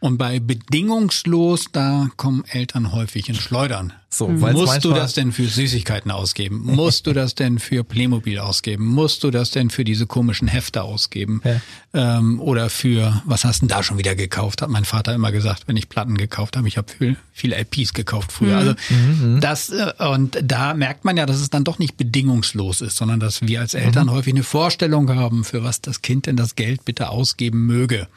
Und 0.00 0.16
bei 0.16 0.40
bedingungslos, 0.40 1.66
da 1.72 2.08
kommen 2.16 2.44
Eltern 2.48 2.92
häufig 2.92 3.28
in 3.28 3.34
Schleudern. 3.34 3.92
So, 4.12 4.26
Musst 4.28 4.84
du 4.84 4.92
das 4.92 5.12
denn 5.12 5.30
für 5.30 5.46
Süßigkeiten 5.46 6.10
ausgeben? 6.10 6.62
Musst 6.64 7.06
du 7.06 7.12
das 7.12 7.36
denn 7.36 7.60
für 7.60 7.84
Playmobil 7.84 8.40
ausgeben? 8.40 8.86
Musst 8.86 9.22
du 9.22 9.30
das 9.30 9.52
denn 9.52 9.70
für 9.70 9.84
diese 9.84 10.06
komischen 10.06 10.48
Hefte 10.48 10.82
ausgeben? 10.82 11.40
Ähm, 11.94 12.40
oder 12.40 12.70
für, 12.70 13.22
was 13.24 13.44
hast 13.44 13.62
du 13.62 13.66
denn 13.66 13.76
da 13.76 13.84
schon 13.84 13.98
wieder 13.98 14.16
gekauft? 14.16 14.62
Hat 14.62 14.68
mein 14.68 14.84
Vater 14.84 15.14
immer 15.14 15.30
gesagt, 15.30 15.64
wenn 15.68 15.76
ich 15.76 15.88
Platten 15.88 16.16
gekauft 16.16 16.56
habe. 16.56 16.66
Ich 16.66 16.76
habe 16.76 16.90
viel, 16.90 17.16
viele 17.32 17.54
LPs 17.56 17.92
gekauft 17.92 18.32
früher. 18.32 18.56
Also 18.56 18.74
das, 19.38 19.70
äh, 19.70 19.92
und 19.98 20.40
da 20.42 20.74
merkt 20.74 21.04
man 21.04 21.16
ja, 21.16 21.24
dass 21.26 21.38
es 21.40 21.50
dann 21.50 21.62
doch 21.62 21.78
nicht 21.78 21.96
bedingungslos 21.96 22.80
ist, 22.80 22.96
sondern 22.96 23.20
dass 23.20 23.42
wir 23.42 23.60
als 23.60 23.74
Eltern 23.74 24.10
häufig 24.10 24.34
eine 24.34 24.42
Vorstellung 24.42 25.14
haben, 25.14 25.44
für 25.44 25.62
was 25.62 25.82
das 25.82 26.02
Kind 26.02 26.26
denn 26.26 26.36
das 26.36 26.56
Geld 26.56 26.84
bitte 26.84 27.10
ausgeben 27.10 27.66
möge. 27.66 28.08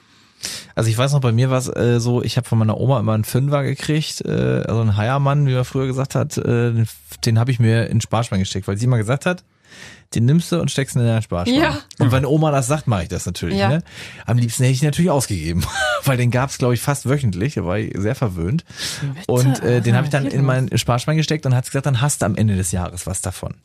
Also 0.76 0.90
ich 0.90 0.98
weiß 0.98 1.14
noch, 1.14 1.22
bei 1.22 1.32
mir 1.32 1.50
war 1.50 1.58
es 1.58 1.68
äh, 1.68 2.00
so, 2.00 2.24
ich 2.24 2.38
habe 2.38 2.48
von 2.48 2.58
meiner 2.58 2.80
Oma 2.80 3.00
immer 3.00 3.14
einen 3.14 3.24
Fünfer 3.24 3.64
gekriegt, 3.64 4.22
äh, 4.26 4.64
also 4.68 4.82
einen 4.82 4.98
Heiermann, 4.98 5.46
wie 5.48 5.54
man 5.54 5.66
früher 5.66 5.88
gesagt 5.88 6.16
hat, 6.16 6.38
äh, 6.38 6.86
den 7.26 7.40
habe 7.40 7.52
ich 7.52 7.60
mir 7.60 7.86
in 7.86 7.96
den 7.96 8.02
Sparschwein 8.02 8.40
gesteckt, 8.40 8.68
weil 8.68 8.78
sie 8.78 8.86
immer 8.86 8.98
gesagt 8.98 9.26
hat, 9.26 9.44
den 10.16 10.26
nimmst 10.26 10.52
du 10.52 10.60
und 10.60 10.70
steckst 10.70 10.96
ihn 10.96 11.02
in 11.02 11.08
den 11.08 11.22
Sparschwein. 11.22 11.60
Ja. 11.60 11.80
Und 12.00 12.12
wenn 12.12 12.26
Oma 12.26 12.52
das 12.52 12.68
sagt, 12.68 12.88
mache 12.88 13.04
ich 13.04 13.10
das 13.10 13.26
natürlich. 13.26 13.58
Ja. 13.58 13.70
Ne? 13.70 13.84
Am 14.26 14.38
liebsten 14.38 14.64
hätte 14.64 14.74
ich 14.74 14.84
ihn 14.84 14.88
natürlich 14.88 15.12
ausgegeben, 15.12 15.64
weil 16.06 16.18
den 16.18 16.32
gab's 16.32 16.58
glaube 16.58 16.74
ich, 16.74 16.82
fast 16.82 17.08
wöchentlich, 17.10 17.56
da 17.56 17.66
war 17.66 17.80
ich 17.80 17.94
sehr 17.98 18.16
verwöhnt. 18.16 18.64
Und 19.28 19.64
äh, 19.64 19.82
den 19.82 19.96
habe 19.96 20.06
ich 20.06 20.12
dann 20.12 20.28
in 20.28 20.46
mein 20.46 20.70
Sparschwein 20.78 21.18
gesteckt 21.18 21.46
und 21.46 21.56
hat 21.56 21.66
gesagt, 21.66 21.86
dann 21.86 22.02
hast 22.02 22.22
du 22.22 22.26
am 22.26 22.36
Ende 22.36 22.56
des 22.56 22.72
Jahres 22.72 23.08
was 23.08 23.22
davon. 23.22 23.56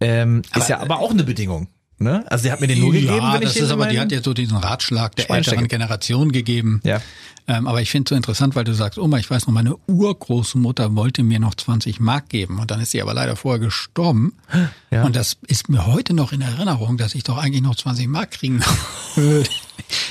Ähm, 0.00 0.42
ist 0.54 0.68
ja 0.68 0.80
aber 0.80 0.98
auch 0.98 1.12
eine 1.12 1.24
Bedingung. 1.24 1.68
Ne? 1.98 2.24
Also 2.28 2.44
sie 2.44 2.52
hat 2.52 2.60
mir 2.60 2.66
den 2.66 2.80
nur 2.80 2.92
gegeben, 2.92 3.14
ja, 3.14 3.34
wenn 3.34 3.42
ich 3.42 3.54
das 3.54 3.56
ist 3.56 3.70
aber, 3.70 3.86
die 3.86 4.00
hat 4.00 4.10
ja 4.10 4.20
so 4.20 4.34
diesen 4.34 4.56
Ratschlag 4.56 5.14
der 5.14 5.30
älteren. 5.30 5.68
Generation 5.68 6.32
gegeben. 6.32 6.80
Ja. 6.82 7.00
Ähm, 7.46 7.66
aber 7.66 7.82
ich 7.82 7.90
finde 7.90 8.08
es 8.08 8.10
so 8.10 8.14
interessant, 8.16 8.56
weil 8.56 8.64
du 8.64 8.74
sagst, 8.74 8.98
Oma, 8.98 9.18
ich 9.18 9.30
weiß 9.30 9.46
noch, 9.46 9.54
meine 9.54 9.76
Urgroßmutter 9.86 10.96
wollte 10.96 11.22
mir 11.22 11.38
noch 11.38 11.54
20 11.54 12.00
Mark 12.00 12.30
geben 12.30 12.58
und 12.58 12.70
dann 12.70 12.80
ist 12.80 12.90
sie 12.90 13.02
aber 13.02 13.14
leider 13.14 13.36
vorher 13.36 13.60
gestorben. 13.60 14.34
Ja. 14.90 15.04
Und 15.04 15.14
das 15.14 15.36
ist 15.46 15.68
mir 15.68 15.86
heute 15.86 16.14
noch 16.14 16.32
in 16.32 16.40
Erinnerung, 16.40 16.96
dass 16.96 17.14
ich 17.14 17.22
doch 17.22 17.36
eigentlich 17.36 17.62
noch 17.62 17.76
20 17.76 18.08
Mark 18.08 18.32
kriegen 18.32 18.60
würde. 19.14 19.48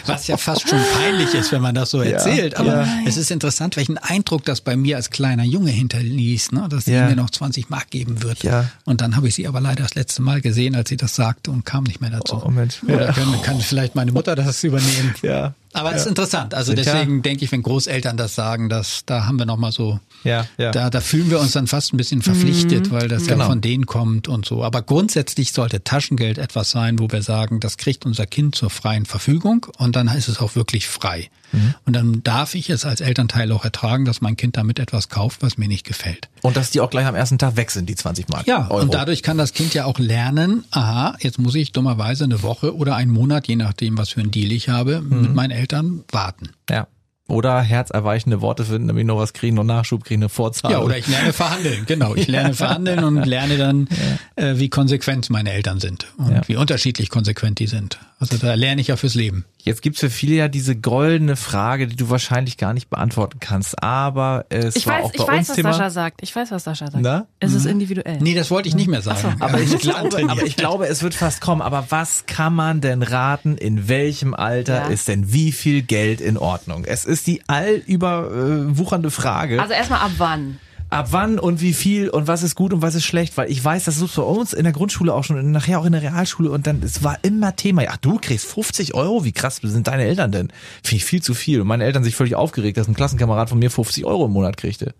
Was 0.05 0.27
ja 0.27 0.37
fast 0.37 0.67
schon 0.69 0.79
peinlich 0.97 1.33
ist, 1.33 1.51
wenn 1.51 1.61
man 1.61 1.73
das 1.75 1.89
so 1.91 2.01
erzählt. 2.01 2.57
Aber 2.57 2.83
ja. 2.83 2.87
es 3.05 3.17
ist 3.17 3.31
interessant, 3.31 3.75
welchen 3.77 3.97
Eindruck 3.97 4.43
das 4.45 4.61
bei 4.61 4.75
mir 4.75 4.97
als 4.97 5.09
kleiner 5.09 5.43
Junge 5.43 5.71
hinterließ, 5.71 6.51
ne? 6.51 6.67
dass 6.69 6.85
sie 6.85 6.93
Ja. 6.93 7.07
mir 7.09 7.15
noch 7.15 7.29
20 7.29 7.69
Mark 7.69 7.89
geben 7.89 8.21
wird. 8.23 8.43
Ja. 8.43 8.69
Und 8.85 9.01
dann 9.01 9.15
habe 9.15 9.27
ich 9.27 9.35
sie 9.35 9.47
aber 9.47 9.61
leider 9.61 9.83
das 9.83 9.95
letzte 9.95 10.21
Mal 10.21 10.41
gesehen, 10.41 10.75
als 10.75 10.89
sie 10.89 10.97
das 10.97 11.15
sagte 11.15 11.51
und 11.51 11.65
kam 11.65 11.83
nicht 11.85 12.01
mehr 12.01 12.09
dazu. 12.09 12.41
Oh, 12.45 12.49
Mensch. 12.49 12.83
Oder 12.83 13.07
Ja. 13.07 13.11
kann, 13.13 13.41
kann 13.41 13.59
vielleicht 13.61 13.95
meine 13.95 14.11
Mutter 14.11 14.35
das 14.35 14.63
übernehmen. 14.63 15.13
Ja. 15.21 15.53
Aber 15.73 15.93
es 15.93 16.01
ist 16.01 16.07
interessant. 16.07 16.53
Also 16.53 16.73
deswegen 16.73 17.21
denke 17.21 17.43
ich, 17.43 17.51
wenn 17.51 17.63
Großeltern 17.63 18.15
das 18.17 18.35
sagen, 18.35 18.69
dass 18.69 19.03
da 19.05 19.25
haben 19.25 19.37
wir 19.39 19.45
noch 19.45 19.57
mal 19.57 19.71
so, 19.71 19.99
Ja, 20.23 20.47
ja. 20.57 20.71
da, 20.71 20.89
da 20.89 21.01
fühlen 21.01 21.29
wir 21.29 21.39
uns 21.39 21.51
dann 21.53 21.67
fast 21.67 21.93
ein 21.93 21.97
bisschen 21.97 22.21
verpflichtet, 22.21 22.91
weil 22.91 23.07
das 23.07 23.25
Genau. 23.27 23.43
ja 23.43 23.49
von 23.49 23.61
denen 23.61 23.85
kommt 23.85 24.27
und 24.27 24.45
so. 24.45 24.63
Aber 24.63 24.81
grundsätzlich 24.81 25.51
sollte 25.51 25.83
Taschengeld 25.83 26.37
etwas 26.37 26.71
sein, 26.71 26.99
wo 26.99 27.09
wir 27.11 27.21
sagen, 27.23 27.59
das 27.59 27.77
kriegt 27.77 28.05
unser 28.05 28.25
Kind 28.25 28.55
zur 28.55 28.69
freien 28.69 29.05
Verfügung 29.05 29.65
und 29.77 29.95
dann 29.95 30.07
ist 30.07 30.27
es 30.27 30.39
auch 30.39 30.55
wirklich 30.55 30.87
frei. 30.87 31.29
Mhm. 31.53 31.73
Und 31.85 31.93
dann 31.95 32.21
darf 32.23 32.55
ich 32.55 32.69
es 32.69 32.83
als 32.85 32.99
Elternteil 32.99 33.51
auch 33.53 33.63
ertragen, 33.63 34.03
dass 34.05 34.19
mein 34.21 34.35
Kind 34.35 34.57
damit 34.57 34.79
etwas 34.79 35.07
kauft, 35.09 35.41
was 35.41 35.57
mir 35.57 35.67
nicht 35.69 35.85
gefällt. 35.85 36.27
Und 36.41 36.57
dass 36.57 36.71
die 36.71 36.81
auch 36.81 36.89
gleich 36.89 37.05
am 37.05 37.15
ersten 37.15 37.37
Tag 37.37 37.55
weg 37.55 37.71
sind, 37.71 37.87
die 37.89 37.95
20 37.95 38.27
Mark. 38.29 38.45
Ja, 38.47 38.67
Euro. 38.69 38.81
und 38.81 38.93
dadurch 38.93 39.23
kann 39.23 39.37
das 39.37 39.53
Kind 39.53 39.73
ja 39.73 39.85
auch 39.85 39.99
lernen, 39.99 40.65
aha, 40.71 41.15
jetzt 41.21 41.39
muss 41.39 41.55
ich 41.55 41.71
dummerweise 41.71 42.25
eine 42.25 42.43
Woche 42.43 42.75
oder 42.75 42.95
einen 42.95 43.11
Monat, 43.11 43.47
je 43.47 43.55
nachdem, 43.55 43.97
was 43.97 44.09
für 44.09 44.19
ein 44.21 44.31
Deal 44.31 44.51
ich 44.51 44.67
habe, 44.69 44.99
Mhm. 45.01 45.21
mit 45.21 45.33
meinen 45.33 45.51
Eltern 45.51 46.03
warten. 46.11 46.49
Ja. 46.69 46.87
Oder 47.25 47.61
herzerweichende 47.61 48.41
Worte 48.41 48.65
finden, 48.65 48.89
damit 48.89 49.01
ich 49.01 49.07
noch 49.07 49.17
was 49.17 49.31
kriegen, 49.31 49.55
noch 49.55 49.63
Nachschub 49.63 50.03
kriegen, 50.03 50.21
eine 50.21 50.29
Vorzahl. 50.29 50.71
Ja, 50.71 50.79
oder 50.79 50.97
ich 50.97 51.07
lerne 51.07 51.31
verhandeln, 51.31 51.85
genau. 51.85 52.15
Ich 52.15 52.27
lerne 52.27 52.53
verhandeln 52.53 53.01
und 53.05 53.23
lerne 53.23 53.57
dann, 53.57 53.87
äh, 54.35 54.55
wie 54.57 54.67
konsequent 54.69 55.29
meine 55.29 55.51
Eltern 55.53 55.79
sind 55.79 56.07
und 56.17 56.31
Ja. 56.33 56.41
wie 56.47 56.57
unterschiedlich 56.57 57.09
konsequent 57.09 57.59
die 57.59 57.67
sind. 57.67 57.97
Also 58.19 58.37
da 58.37 58.53
lerne 58.55 58.81
ich 58.81 58.87
ja 58.87 58.97
fürs 58.97 59.15
Leben. 59.15 59.45
Jetzt 59.65 59.81
gibt's 59.81 60.01
für 60.01 60.09
viele 60.09 60.35
ja 60.35 60.47
diese 60.49 60.75
goldene 60.75 61.37
Frage, 61.37 61.87
die 61.87 61.95
du 61.95 62.09
wahrscheinlich 62.09 62.57
gar 62.57 62.73
nicht 62.73 62.89
beantworten 62.89 63.39
kannst, 63.39 63.81
aber 63.81 64.45
es 64.49 64.75
Ich 64.75 64.85
war 64.87 64.95
weiß, 64.99 65.05
auch 65.05 65.13
ich 65.13 65.21
bei 65.21 65.27
weiß, 65.27 65.39
uns 65.39 65.49
was 65.49 65.55
Thema. 65.55 65.71
Sascha 65.73 65.89
sagt. 65.89 66.19
Ich 66.21 66.35
weiß, 66.35 66.51
was 66.51 66.65
Sascha 66.65 66.91
sagt. 66.91 67.01
Na? 67.01 67.27
Es 67.39 67.53
ist 67.53 67.65
individuell. 67.65 68.17
Nee, 68.19 68.35
das 68.35 68.51
wollte 68.51 68.67
ich 68.67 68.75
nicht 68.75 68.89
mehr 68.89 69.01
sagen. 69.01 69.37
Aber 69.39 69.61
ich, 69.61 69.77
glaube, 69.79 70.29
aber 70.29 70.43
ich 70.43 70.57
glaube, 70.57 70.87
es 70.87 71.01
wird 71.01 71.13
fast 71.13 71.39
kommen. 71.39 71.61
Aber 71.61 71.85
was 71.89 72.25
kann 72.25 72.53
man 72.53 72.81
denn 72.81 73.01
raten? 73.03 73.55
In 73.57 73.87
welchem 73.87 74.33
Alter 74.33 74.81
Ja. 74.81 74.87
ist 74.87 75.07
denn 75.07 75.31
wie 75.31 75.53
viel 75.53 75.81
Geld 75.81 76.19
in 76.19 76.37
Ordnung? 76.37 76.83
Es 76.83 77.05
ist 77.05 77.25
die 77.27 77.41
allüberwuchernde 77.47 79.11
Frage. 79.11 79.61
Also 79.61 79.73
erstmal 79.73 80.01
ab 80.01 80.11
wann? 80.17 80.59
Ab 80.93 81.07
wann 81.11 81.39
und 81.39 81.61
wie 81.61 81.73
viel 81.73 82.09
und 82.09 82.27
was 82.27 82.43
ist 82.43 82.55
gut 82.55 82.73
und 82.73 82.81
was 82.81 82.95
ist 82.95 83.05
schlecht, 83.05 83.37
weil 83.37 83.51
ich 83.51 83.63
weiß, 83.63 83.85
das 83.85 83.99
ist 83.99 84.15
bei 84.15 84.21
uns 84.21 84.53
in 84.53 84.63
der 84.63 84.73
Grundschule 84.73 85.13
auch 85.13 85.23
schon 85.23 85.37
und 85.37 85.51
nachher 85.51 85.79
auch 85.79 85.85
in 85.85 85.91
der 85.91 86.01
Realschule 86.01 86.51
und 86.51 86.67
dann, 86.67 86.81
es 86.83 87.03
war 87.03 87.17
immer 87.23 87.55
Thema, 87.55 87.83
ja, 87.83 87.95
du 87.99 88.19
kriegst 88.19 88.45
50 88.45 88.93
Euro, 88.93 89.25
wie 89.25 89.31
krass 89.31 89.59
sind 89.61 89.87
deine 89.87 90.03
Eltern 90.03 90.31
denn? 90.31 90.49
Finde 90.83 90.97
ich 90.97 91.05
viel 91.05 91.21
zu 91.21 91.33
viel 91.33 91.61
und 91.61 91.67
meine 91.67 91.83
Eltern 91.83 92.03
sich 92.03 92.15
völlig 92.15 92.35
aufgeregt, 92.35 92.77
dass 92.77 92.87
ein 92.87 92.93
Klassenkamerad 92.93 93.49
von 93.49 93.59
mir 93.59 93.71
50 93.71 94.05
Euro 94.05 94.25
im 94.25 94.31
Monat 94.31 94.57
kriegte. 94.57 94.93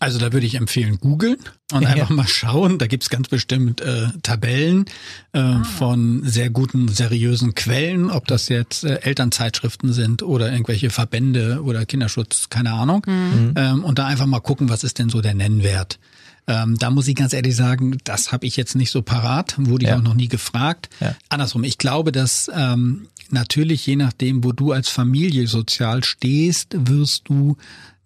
Also 0.00 0.18
da 0.18 0.32
würde 0.32 0.46
ich 0.46 0.54
empfehlen, 0.54 0.98
googeln 0.98 1.36
und 1.72 1.84
einfach 1.84 2.08
mal 2.08 2.26
schauen. 2.26 2.78
Da 2.78 2.86
gibt's 2.86 3.10
ganz 3.10 3.28
bestimmt 3.28 3.82
äh, 3.82 4.08
Tabellen 4.22 4.86
äh, 5.32 5.38
ah. 5.38 5.62
von 5.62 6.22
sehr 6.24 6.48
guten, 6.48 6.88
seriösen 6.88 7.54
Quellen, 7.54 8.10
ob 8.10 8.26
das 8.26 8.48
jetzt 8.48 8.82
äh, 8.82 9.00
Elternzeitschriften 9.02 9.92
sind 9.92 10.22
oder 10.22 10.50
irgendwelche 10.50 10.88
Verbände 10.88 11.62
oder 11.62 11.84
Kinderschutz, 11.84 12.48
keine 12.48 12.72
Ahnung. 12.72 13.04
Mhm. 13.06 13.52
Ähm, 13.56 13.84
und 13.84 13.98
da 13.98 14.06
einfach 14.06 14.24
mal 14.24 14.40
gucken, 14.40 14.70
was 14.70 14.84
ist 14.84 14.98
denn 14.98 15.10
so 15.10 15.20
der 15.20 15.34
Nennwert. 15.34 15.98
Ähm, 16.46 16.78
da 16.78 16.88
muss 16.90 17.06
ich 17.06 17.14
ganz 17.14 17.34
ehrlich 17.34 17.54
sagen, 17.54 17.98
das 18.04 18.32
habe 18.32 18.46
ich 18.46 18.56
jetzt 18.56 18.74
nicht 18.74 18.90
so 18.90 19.02
parat, 19.02 19.54
wurde 19.58 19.84
ich 19.84 19.90
ja. 19.90 19.98
auch 19.98 20.02
noch 20.02 20.14
nie 20.14 20.28
gefragt. 20.28 20.88
Ja. 21.00 21.14
Andersrum, 21.28 21.62
ich 21.62 21.76
glaube, 21.76 22.10
dass 22.10 22.50
ähm, 22.54 23.08
natürlich 23.28 23.86
je 23.86 23.96
nachdem, 23.96 24.42
wo 24.44 24.52
du 24.52 24.72
als 24.72 24.88
Familie 24.88 25.46
sozial 25.46 26.04
stehst, 26.04 26.74
wirst 26.88 27.28
du 27.28 27.58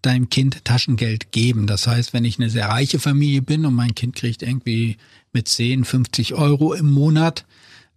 deinem 0.06 0.28
Kind 0.28 0.64
Taschengeld 0.64 1.32
geben. 1.32 1.66
Das 1.66 1.87
heißt, 1.87 2.12
wenn 2.12 2.25
ich 2.25 2.38
eine 2.38 2.50
sehr 2.50 2.68
reiche 2.68 2.99
Familie 2.99 3.42
bin 3.42 3.66
und 3.66 3.75
mein 3.75 3.94
Kind 3.94 4.16
kriegt 4.16 4.42
irgendwie 4.42 4.96
mit 5.32 5.49
10, 5.49 5.84
50 5.84 6.34
Euro 6.34 6.75
im 6.75 6.90
Monat, 6.90 7.44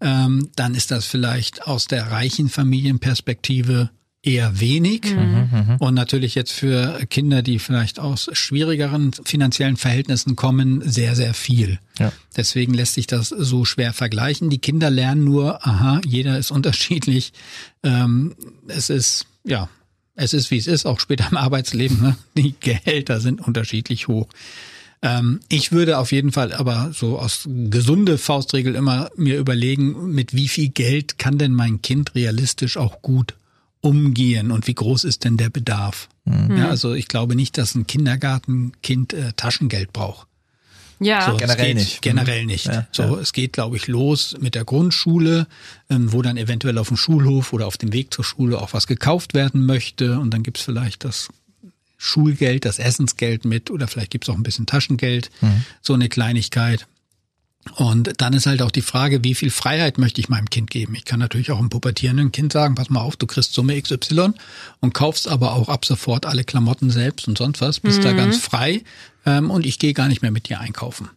ähm, 0.02 0.50
dann 0.56 0.76
ist 0.76 0.92
das 0.92 1.06
vielleicht 1.06 1.68
aus 1.68 1.86
der 1.86 2.12
reichen 2.12 2.50
Familienperspektive 2.50 3.90
eher 4.28 4.60
wenig. 4.60 5.06
Mhm. 5.06 5.20
mhm, 5.20 5.48
mhm. 5.52 5.76
Und 5.80 5.94
natürlich 5.94 6.36
jetzt 6.36 6.52
für 6.52 7.00
Kinder, 7.10 7.42
die 7.42 7.60
vielleicht 7.60 8.00
aus 8.00 8.30
schwierigeren 8.34 9.14
finanziellen 9.14 9.78
Verhältnissen 9.78 10.36
kommen, 10.36 10.82
sehr, 10.88 11.16
sehr 11.16 11.34
viel. 11.34 11.80
Ja. 11.98 12.12
Deswegen 12.36 12.74
lässt 12.74 12.96
sich 12.96 13.08
das 13.08 13.30
so 13.30 13.66
schwer 13.66 13.94
vergleichen. 13.94 14.50
Die 14.50 14.60
Kinder 14.60 14.90
lernen 14.90 15.24
nur, 15.24 15.66
aha, 15.66 16.02
jeder 16.06 16.38
ist 16.38 16.52
unterschiedlich. 16.58 17.34
Ähm, 17.84 18.36
es 18.68 18.90
ist, 18.90 19.28
ja, 19.44 19.70
es 20.18 20.34
ist 20.34 20.52
wie 20.52 20.58
es 20.58 20.68
ist, 20.68 20.86
auch 20.86 21.00
später 21.00 21.28
im 21.32 21.38
Arbeitsleben. 21.38 22.02
Ne? 22.02 22.18
Die 22.36 22.56
Gehälter 22.60 23.22
sind 23.22 23.40
unterschiedlich 23.40 24.08
hoch. 24.08 24.28
Ähm, 25.02 25.40
ich 25.48 25.72
würde 25.72 26.00
auf 26.00 26.12
jeden 26.12 26.32
Fall 26.32 26.54
aber 26.54 26.92
so 26.94 27.20
aus 27.20 27.48
gesunde 27.48 28.18
Faustregel 28.18 28.76
immer 28.76 29.10
mir 29.16 29.38
überlegen, 29.38 30.12
mit 30.12 30.34
wie 30.34 30.48
viel 30.48 30.70
Geld 30.70 31.18
kann 31.20 31.38
denn 31.38 31.54
mein 31.54 31.82
Kind 31.82 32.16
realistisch 32.16 32.78
auch 32.78 33.02
gut 33.02 33.36
umgehen 33.82 34.52
und 34.52 34.66
wie 34.68 34.74
groß 34.74 35.04
ist 35.04 35.24
denn 35.24 35.38
der 35.38 35.50
Bedarf? 35.50 36.10
Mhm. 36.26 36.58
Ja, 36.58 36.70
also 36.70 36.94
ich 36.94 37.08
glaube 37.08 37.36
nicht, 37.36 37.58
dass 37.58 37.76
ein 37.76 37.86
Kindergartenkind 37.86 39.14
äh, 39.14 39.34
Taschengeld 39.34 39.94
braucht. 39.94 40.28
Ja, 41.00 41.32
so, 41.32 41.38
generell 41.38 41.74
nicht. 41.74 42.02
Generell 42.02 42.46
nicht. 42.46 42.66
Ja, 42.66 42.88
so, 42.92 43.04
ja. 43.04 43.16
es 43.20 43.34
geht, 43.34 43.54
glaube 43.54 43.78
ich, 43.78 43.88
los 43.88 44.36
mit 44.40 44.56
der 44.56 44.66
Grundschule, 44.66 45.48
ähm, 45.90 46.12
wo 46.12 46.22
dann 46.22 46.38
eventuell 46.38 46.78
auf 46.78 46.88
dem 46.88 46.98
Schulhof 46.98 47.54
oder 47.54 47.68
auf 47.68 47.78
dem 47.78 47.94
Weg 47.94 48.14
zur 48.14 48.26
Schule 48.26 48.60
auch 48.60 48.74
was 48.74 48.88
gekauft 48.88 49.34
werden 49.34 49.66
möchte. 49.66 50.20
Und 50.20 50.34
dann 50.34 50.44
gibt's 50.44 50.62
vielleicht 50.62 51.04
das 51.04 51.30
Schulgeld, 51.98 52.66
das 52.66 52.80
Essensgeld 52.80 53.46
mit 53.46 53.72
oder 53.72 53.88
vielleicht 53.88 54.12
gibt's 54.12 54.30
auch 54.30 54.36
ein 54.36 54.44
bisschen 54.44 54.66
Taschengeld, 54.66 55.30
mhm. 55.42 55.64
so 55.82 55.94
eine 55.94 56.10
Kleinigkeit. 56.10 56.88
Und 57.76 58.14
dann 58.18 58.34
ist 58.34 58.46
halt 58.46 58.62
auch 58.62 58.72
die 58.72 58.82
Frage, 58.82 59.24
wie 59.24 59.36
viel 59.36 59.50
Freiheit 59.50 59.98
möchte 59.98 60.22
ich 60.22 60.30
meinem 60.30 60.50
Kind 60.50 60.70
geben? 60.70 60.96
Ich 60.96 61.06
kann 61.06 61.20
natürlich 61.20 61.52
auch 61.52 61.60
einem 61.60 61.70
pubertierenden 61.70 62.32
Kind 62.32 62.54
sagen, 62.54 62.76
pass 62.76 62.90
mal 62.90 63.02
auf, 63.02 63.16
du 63.16 63.28
kriegst 63.28 63.54
Summe 63.54 63.82
XY 63.82 64.34
und 64.80 64.94
kaufst 64.94 65.28
aber 65.28 65.54
auch 65.54 65.70
ab 65.70 65.86
sofort 65.86 66.26
alle 66.26 66.44
Klamotten 66.44 66.90
selbst 66.90 67.28
und 67.28 67.38
sonst 67.38 67.62
was, 67.62 67.80
bist 67.80 68.00
mhm. 68.00 68.04
da 68.04 68.14
ganz 68.14 68.38
frei 68.38 68.84
ähm, 69.26 69.52
und 69.52 69.66
ich 69.66 69.80
gehe 69.80 69.94
gar 69.94 70.08
nicht 70.08 70.22
mehr 70.22 70.32
mit 70.32 70.50
dir 70.50 70.60
einkaufen. 70.60 71.10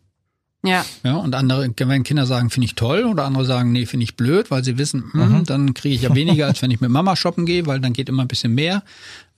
Ja. 0.62 0.84
Ja, 1.04 1.16
und 1.16 1.34
andere, 1.34 1.72
wenn 1.76 2.02
Kinder 2.02 2.26
sagen, 2.26 2.50
finde 2.50 2.66
ich 2.66 2.74
toll, 2.74 3.04
oder 3.04 3.24
andere 3.24 3.46
sagen, 3.46 3.72
nee, 3.72 3.86
finde 3.86 4.04
ich 4.04 4.16
blöd, 4.16 4.50
weil 4.50 4.62
sie 4.62 4.76
wissen, 4.76 5.04
hm, 5.12 5.38
mhm. 5.38 5.44
dann 5.44 5.74
kriege 5.74 5.94
ich 5.94 6.02
ja 6.02 6.14
weniger, 6.14 6.46
als 6.46 6.60
wenn 6.60 6.70
ich 6.70 6.80
mit 6.80 6.90
Mama 6.90 7.16
shoppen 7.16 7.46
gehe, 7.46 7.66
weil 7.66 7.80
dann 7.80 7.94
geht 7.94 8.08
immer 8.08 8.22
ein 8.22 8.28
bisschen 8.28 8.54
mehr. 8.54 8.82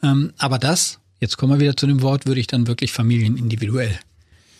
Ähm, 0.02 0.32
aber 0.38 0.58
das, 0.58 0.98
jetzt 1.20 1.36
kommen 1.36 1.52
wir 1.52 1.60
wieder 1.60 1.76
zu 1.76 1.86
dem 1.86 2.02
Wort, 2.02 2.26
würde 2.26 2.40
ich 2.40 2.48
dann 2.48 2.66
wirklich 2.66 2.92
familienindividuell 2.92 3.98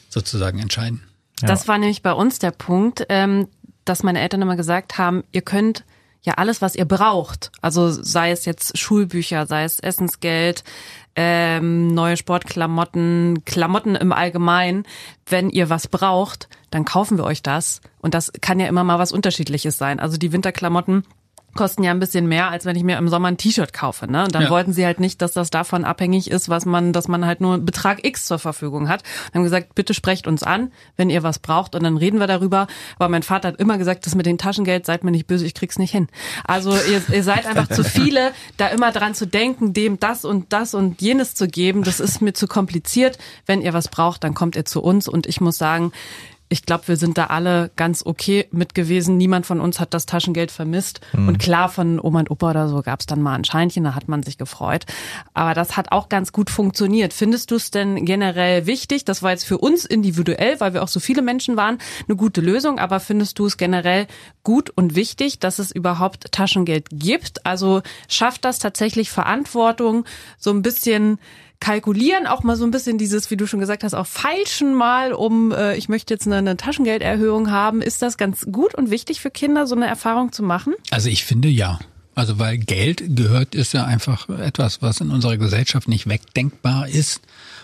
sozusagen 0.09 0.61
entscheiden. 0.61 1.01
Das 1.41 1.67
war 1.69 1.79
nämlich 1.79 2.03
bei 2.03 2.13
uns 2.13 2.39
der 2.39 2.53
Punkt, 2.53 3.07
ähm, 3.09 3.49
dass 3.85 4.03
meine 4.03 4.21
Eltern 4.21 4.43
immer 4.43 4.57
gesagt 4.57 4.99
haben, 4.99 5.25
ihr 5.33 5.43
könnt 5.43 5.85
ja 6.23 6.35
alles, 6.35 6.63
was 6.63 6.77
ihr 6.77 6.85
braucht, 6.85 7.51
also 7.61 7.91
sei 7.91 8.31
es 8.31 8.45
jetzt 8.45 8.79
Schulbücher, 8.79 9.47
sei 9.47 9.65
es 9.65 9.81
Essensgeld, 9.81 10.63
ähm, 11.17 11.89
neue 11.89 12.17
Sportklamotten, 12.17 13.45
Klamotten 13.45 13.97
im 13.97 14.13
Allgemeinen, 14.13 14.85
wenn 15.27 15.51
ihr 15.51 15.69
was 15.69 15.89
braucht, 15.89 16.49
dann 16.71 16.85
kaufen 16.85 17.19
wir 17.19 17.25
euch 17.25 17.43
das. 17.43 17.81
Und 18.01 18.15
das 18.15 18.33
kann 18.41 18.61
ja 18.61 18.67
immer 18.67 18.85
mal 18.85 18.99
was 18.99 19.13
Unterschiedliches 19.13 19.77
sein. 19.77 20.01
Also 20.01 20.17
die 20.17 20.33
Winterklamotten 20.33 21.05
kosten 21.55 21.83
ja 21.83 21.91
ein 21.91 22.01
bisschen 22.01 22.27
mehr, 22.27 22.51
als 22.51 22.65
wenn 22.65 22.77
ich 22.77 22.83
mir 22.83 22.97
im 22.99 23.09
Sommer 23.09 23.29
ein 23.29 23.37
T-Shirt 23.37 23.73
kaufe. 23.73 24.11
Ne? 24.11 24.25
Und 24.25 24.35
dann 24.35 24.45
ja. 24.45 24.51
wollten 24.51 24.73
sie 24.73 24.85
halt 24.85 25.01
nicht, 25.01 25.21
dass 25.21 25.33
das 25.33 25.51
davon 25.51 25.85
abhängig 25.85 26.31
ist, 26.31 26.49
was 26.49 26.67
man, 26.67 26.93
dass 26.93 27.09
man 27.09 27.27
halt 27.27 27.41
nur 27.41 27.59
Betrag 27.59 28.05
X 28.07 28.27
zur 28.27 28.39
Verfügung 28.39 28.89
hat. 28.89 29.03
Und 29.29 29.37
haben 29.37 29.45
gesagt, 29.45 29.75
bitte 29.75 29.95
sprecht 29.95 30.27
uns 30.27 30.43
an, 30.43 30.73
wenn 30.97 31.11
ihr 31.11 31.23
was 31.23 31.39
braucht 31.39 31.75
und 31.75 31.83
dann 31.83 31.97
reden 31.97 32.21
wir 32.21 32.27
darüber. 32.27 32.67
Aber 32.97 33.09
mein 33.09 33.23
Vater 33.23 33.49
hat 33.49 33.61
immer 33.61 33.79
gesagt, 33.79 34.07
das 34.07 34.15
mit 34.15 34.27
dem 34.27 34.39
Taschengeld, 34.39 34.87
seid 34.87 35.05
mir 35.05 35.11
nicht 35.11 35.27
böse, 35.27 35.45
ich 35.45 35.55
krieg's 35.55 35.79
nicht 35.79 35.93
hin. 35.93 36.09
Also 36.45 36.73
ihr, 36.73 37.03
ihr 37.13 37.23
seid 37.23 37.47
einfach 37.47 37.69
zu 37.69 37.85
viele, 37.85 38.33
da 38.57 38.69
immer 38.69 38.93
dran 38.93 39.15
zu 39.15 39.27
denken, 39.27 39.73
dem 39.73 40.01
das 40.01 40.25
und 40.25 40.53
das 40.53 40.75
und 40.75 41.03
jenes 41.03 41.35
zu 41.35 41.49
geben. 41.49 41.85
Das 41.85 42.01
ist 42.01 42.23
mir 42.23 42.33
zu 42.33 42.47
kompliziert. 42.47 43.19
Wenn 43.47 43.61
ihr 43.61 43.73
was 43.73 43.89
braucht, 43.89 44.25
dann 44.25 44.35
kommt 44.35 44.57
ihr 44.57 44.65
zu 44.65 44.83
uns. 44.83 45.09
Und 45.09 45.27
ich 45.27 45.41
muss 45.41 45.59
sagen, 45.59 45.93
ich 46.53 46.67
glaube, 46.67 46.87
wir 46.87 46.97
sind 46.97 47.17
da 47.17 47.27
alle 47.27 47.71
ganz 47.77 48.05
okay 48.05 48.47
mit 48.53 48.75
gewesen. 48.75 49.17
Niemand 49.17 49.47
von 49.47 49.59
uns 49.59 49.81
hat 49.81 49.95
das 49.95 50.05
Taschengeld 50.05 50.51
vermisst. 50.51 51.01
Mhm. 51.15 51.29
Und 51.29 51.39
klar, 51.39 51.71
von 51.71 51.99
Oma 51.99 52.21
und 52.21 52.31
Opa 52.31 52.51
oder 52.51 52.69
so 52.69 52.83
gab 52.83 53.01
es 53.01 53.07
dann 53.07 53.23
mal 53.23 53.35
ein 53.35 53.45
Scheinchen, 53.45 53.85
da 53.85 53.95
hat 53.95 54.07
man 54.07 54.23
sich 54.23 54.37
gefreut. 54.37 54.85
Aber 55.33 55.55
das 55.55 55.79
hat 55.79 55.93
auch 55.93 56.11
ganz 56.11 56.31
gut 56.31 56.51
funktioniert. 56.51 57.15
Findest 57.15 57.51
du 57.51 57.57
es 57.57 57.71
denn 57.71 58.05
generell 58.05 58.67
wichtig? 58.67 59.07
Das 59.07 59.23
war 59.23 59.31
jetzt 59.31 59.45
für 59.45 59.57
uns 59.57 59.87
individuell, 59.87 60.61
weil 60.61 60.75
wir 60.75 60.83
auch 60.83 60.89
so 60.89 61.01
viele 61.01 61.23
Menschen 61.23 61.57
waren, 61.57 61.79
eine 62.07 62.17
gute 62.17 62.43
Lösung. 62.43 62.79
Aber 62.79 63.01
findest 63.01 63.39
du 63.39 63.47
es 63.47 63.57
generell 63.57 64.07
gut 64.43 64.69
und 64.69 64.95
wichtig, 64.95 65.39
dass 65.39 65.59
es 65.59 65.73
überhaupt 65.73 66.33
Taschengeld 66.33 66.89
gibt? 66.93 67.47
Also 67.47 67.81
schafft 68.09 68.45
das 68.45 68.59
tatsächlich 68.59 69.11
Verantwortung, 69.11 70.05
so 70.37 70.51
ein 70.51 70.61
bisschen 70.61 71.19
kalkulieren, 71.63 72.27
auch 72.27 72.43
mal 72.43 72.57
so 72.57 72.65
ein 72.65 72.73
bisschen 72.73 72.99
dieses, 72.99 73.31
wie 73.31 73.37
du 73.37 73.47
schon 73.47 73.61
gesagt 73.61 73.85
hast, 73.85 73.95
auch 73.95 74.07
falschen 74.07 74.75
mal, 74.75 75.13
um 75.13 75.53
äh, 75.53 75.77
ich 75.77 75.89
möchte 75.89 76.13
jetzt 76.13 76.27
eine, 76.27 76.37
eine 76.37 76.57
Taschengelderhöhung 76.57 77.53
haben. 77.53 77.81
Ist 77.81 78.03
das 78.03 78.19
ganz 78.19 78.47
gut 78.51 78.75
und 78.75 78.91
wichtig 78.91 79.21
für 79.21 79.31
Kinder, 79.31 79.69
so 79.69 79.77
eine 79.77 79.87
Erfahrung 79.87 80.33
zu 80.33 80.43
machen? 80.43 80.75
Also 80.91 81.09
ich 81.09 81.25
finde 81.25 81.49
ja. 81.49 81.79
Also 82.15 82.39
weil 82.39 82.59
Geld 82.59 83.17
gehört 83.17 83.55
ist 83.55 83.73
ja 83.73 83.85
einfach 83.85 84.29
etwas, 84.29 84.83
was 84.83 85.01
in 85.01 85.11
unserer 85.11 85.39
Gesellschaft 85.39 85.89
nicht 85.89 86.09
wegdenkbar 86.09 86.89
ist 86.89 87.23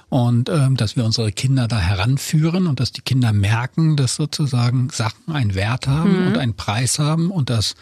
und 0.08 0.48
ähm, 0.48 0.76
dass 0.76 0.96
wir 0.96 1.04
unsere 1.04 1.32
Kinder 1.32 1.68
da 1.68 1.78
heranführen 1.78 2.66
und 2.66 2.80
dass 2.80 2.92
die 2.92 3.02
Kinder 3.02 3.32
merken, 3.32 3.96
dass 3.96 4.14
sozusagen 4.14 4.88
Sachen 4.90 5.34
einen 5.34 5.54
Wert 5.54 5.86
haben 5.86 6.20
mhm. 6.20 6.26
und 6.28 6.38
einen 6.38 6.54
Preis 6.54 6.98
haben 6.98 7.30
und 7.30 7.50
dass 7.50 7.74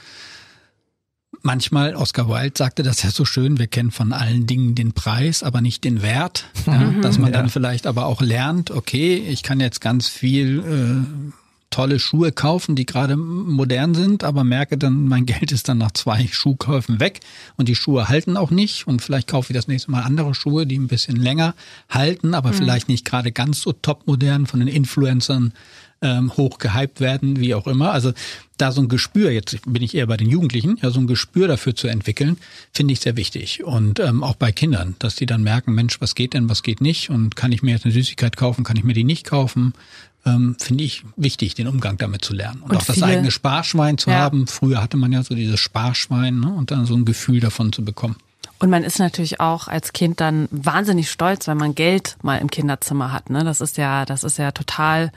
manchmal, 1.46 1.96
Oscar 1.96 2.28
Wilde 2.28 2.52
sagte 2.58 2.82
das 2.82 3.02
ja 3.02 3.10
so 3.10 3.24
schön, 3.24 3.58
wir 3.58 3.68
kennen 3.68 3.90
von 3.90 4.12
allen 4.12 4.46
Dingen 4.46 4.74
den 4.74 4.92
Preis, 4.92 5.42
aber 5.42 5.62
nicht 5.62 5.84
den 5.84 6.02
Wert. 6.02 6.44
Ja, 6.66 6.74
mhm. 6.74 7.00
dass 7.00 7.18
man 7.18 7.32
ja. 7.32 7.38
dann 7.38 7.48
vielleicht 7.48 7.86
aber 7.86 8.06
auch 8.06 8.20
lernt, 8.20 8.70
okay, 8.70 9.16
ich 9.16 9.42
kann 9.42 9.60
jetzt 9.60 9.80
ganz 9.80 10.08
viel 10.08 10.58
äh, 10.58 11.32
tolle 11.70 11.98
Schuhe 11.98 12.32
kaufen, 12.32 12.74
die 12.74 12.86
gerade 12.86 13.16
modern 13.16 13.94
sind, 13.94 14.24
aber 14.24 14.44
merke 14.44 14.76
dann, 14.76 15.06
mein 15.08 15.26
Geld 15.26 15.52
ist 15.52 15.68
dann 15.68 15.78
nach 15.78 15.92
zwei 15.92 16.26
Schuhkäufen 16.26 17.00
weg 17.00 17.20
und 17.56 17.68
die 17.68 17.74
Schuhe 17.74 18.08
halten 18.08 18.36
auch 18.36 18.50
nicht 18.50 18.86
und 18.86 19.00
vielleicht 19.00 19.28
kaufe 19.28 19.52
ich 19.52 19.56
das 19.56 19.68
nächste 19.68 19.90
Mal 19.90 20.02
andere 20.02 20.34
Schuhe, 20.34 20.66
die 20.66 20.78
ein 20.78 20.88
bisschen 20.88 21.16
länger 21.16 21.54
halten, 21.88 22.34
aber 22.34 22.50
mhm. 22.50 22.54
vielleicht 22.54 22.88
nicht 22.88 23.04
gerade 23.04 23.30
ganz 23.30 23.60
so 23.60 23.72
top 23.72 24.06
modern 24.06 24.46
von 24.46 24.60
den 24.60 24.68
Influencern 24.68 25.52
ähm, 26.02 26.36
hoch 26.36 26.58
gehypt 26.58 27.00
werden, 27.00 27.40
wie 27.40 27.54
auch 27.54 27.66
immer. 27.66 27.92
Also 27.92 28.12
da 28.58 28.72
so 28.72 28.80
ein 28.80 28.88
Gespür, 28.88 29.30
jetzt 29.30 29.58
bin 29.66 29.82
ich 29.82 29.94
eher 29.94 30.06
bei 30.06 30.16
den 30.16 30.28
Jugendlichen, 30.28 30.78
ja, 30.82 30.90
so 30.90 31.00
ein 31.00 31.06
Gespür 31.06 31.48
dafür 31.48 31.74
zu 31.74 31.88
entwickeln, 31.88 32.38
finde 32.72 32.92
ich 32.92 33.00
sehr 33.00 33.16
wichtig. 33.16 33.64
Und 33.64 34.00
ähm, 34.00 34.22
auch 34.22 34.36
bei 34.36 34.52
Kindern, 34.52 34.96
dass 34.98 35.16
die 35.16 35.26
dann 35.26 35.42
merken, 35.42 35.74
Mensch, 35.74 36.00
was 36.00 36.14
geht 36.14 36.34
denn, 36.34 36.48
was 36.48 36.62
geht 36.62 36.80
nicht? 36.80 37.10
Und 37.10 37.36
kann 37.36 37.52
ich 37.52 37.62
mir 37.62 37.72
jetzt 37.72 37.84
eine 37.84 37.94
Süßigkeit 37.94 38.36
kaufen, 38.36 38.64
kann 38.64 38.76
ich 38.76 38.84
mir 38.84 38.94
die 38.94 39.04
nicht 39.04 39.26
kaufen? 39.26 39.74
Ähm, 40.24 40.56
finde 40.58 40.84
ich 40.84 41.04
wichtig, 41.16 41.54
den 41.54 41.68
Umgang 41.68 41.98
damit 41.98 42.24
zu 42.24 42.34
lernen. 42.34 42.62
Und, 42.62 42.70
und 42.70 42.76
auch 42.78 42.84
das 42.84 43.02
eigene 43.02 43.30
Sparschwein 43.30 43.96
zu 43.96 44.10
ja. 44.10 44.16
haben. 44.16 44.46
Früher 44.46 44.82
hatte 44.82 44.96
man 44.96 45.12
ja 45.12 45.22
so 45.22 45.34
dieses 45.34 45.60
Sparschwein 45.60 46.40
ne? 46.40 46.52
und 46.52 46.70
dann 46.70 46.84
so 46.84 46.94
ein 46.94 47.04
Gefühl 47.04 47.40
davon 47.40 47.72
zu 47.72 47.84
bekommen. 47.84 48.16
Und 48.58 48.70
man 48.70 48.84
ist 48.84 48.98
natürlich 48.98 49.38
auch 49.38 49.68
als 49.68 49.92
Kind 49.92 50.20
dann 50.20 50.48
wahnsinnig 50.50 51.10
stolz, 51.10 51.46
wenn 51.46 51.58
man 51.58 51.74
Geld 51.74 52.16
mal 52.22 52.38
im 52.38 52.50
Kinderzimmer 52.50 53.12
hat. 53.12 53.28
Ne? 53.28 53.44
Das 53.44 53.60
ist 53.60 53.76
ja, 53.76 54.04
das 54.04 54.24
ist 54.24 54.38
ja 54.38 54.50
total 54.50 55.12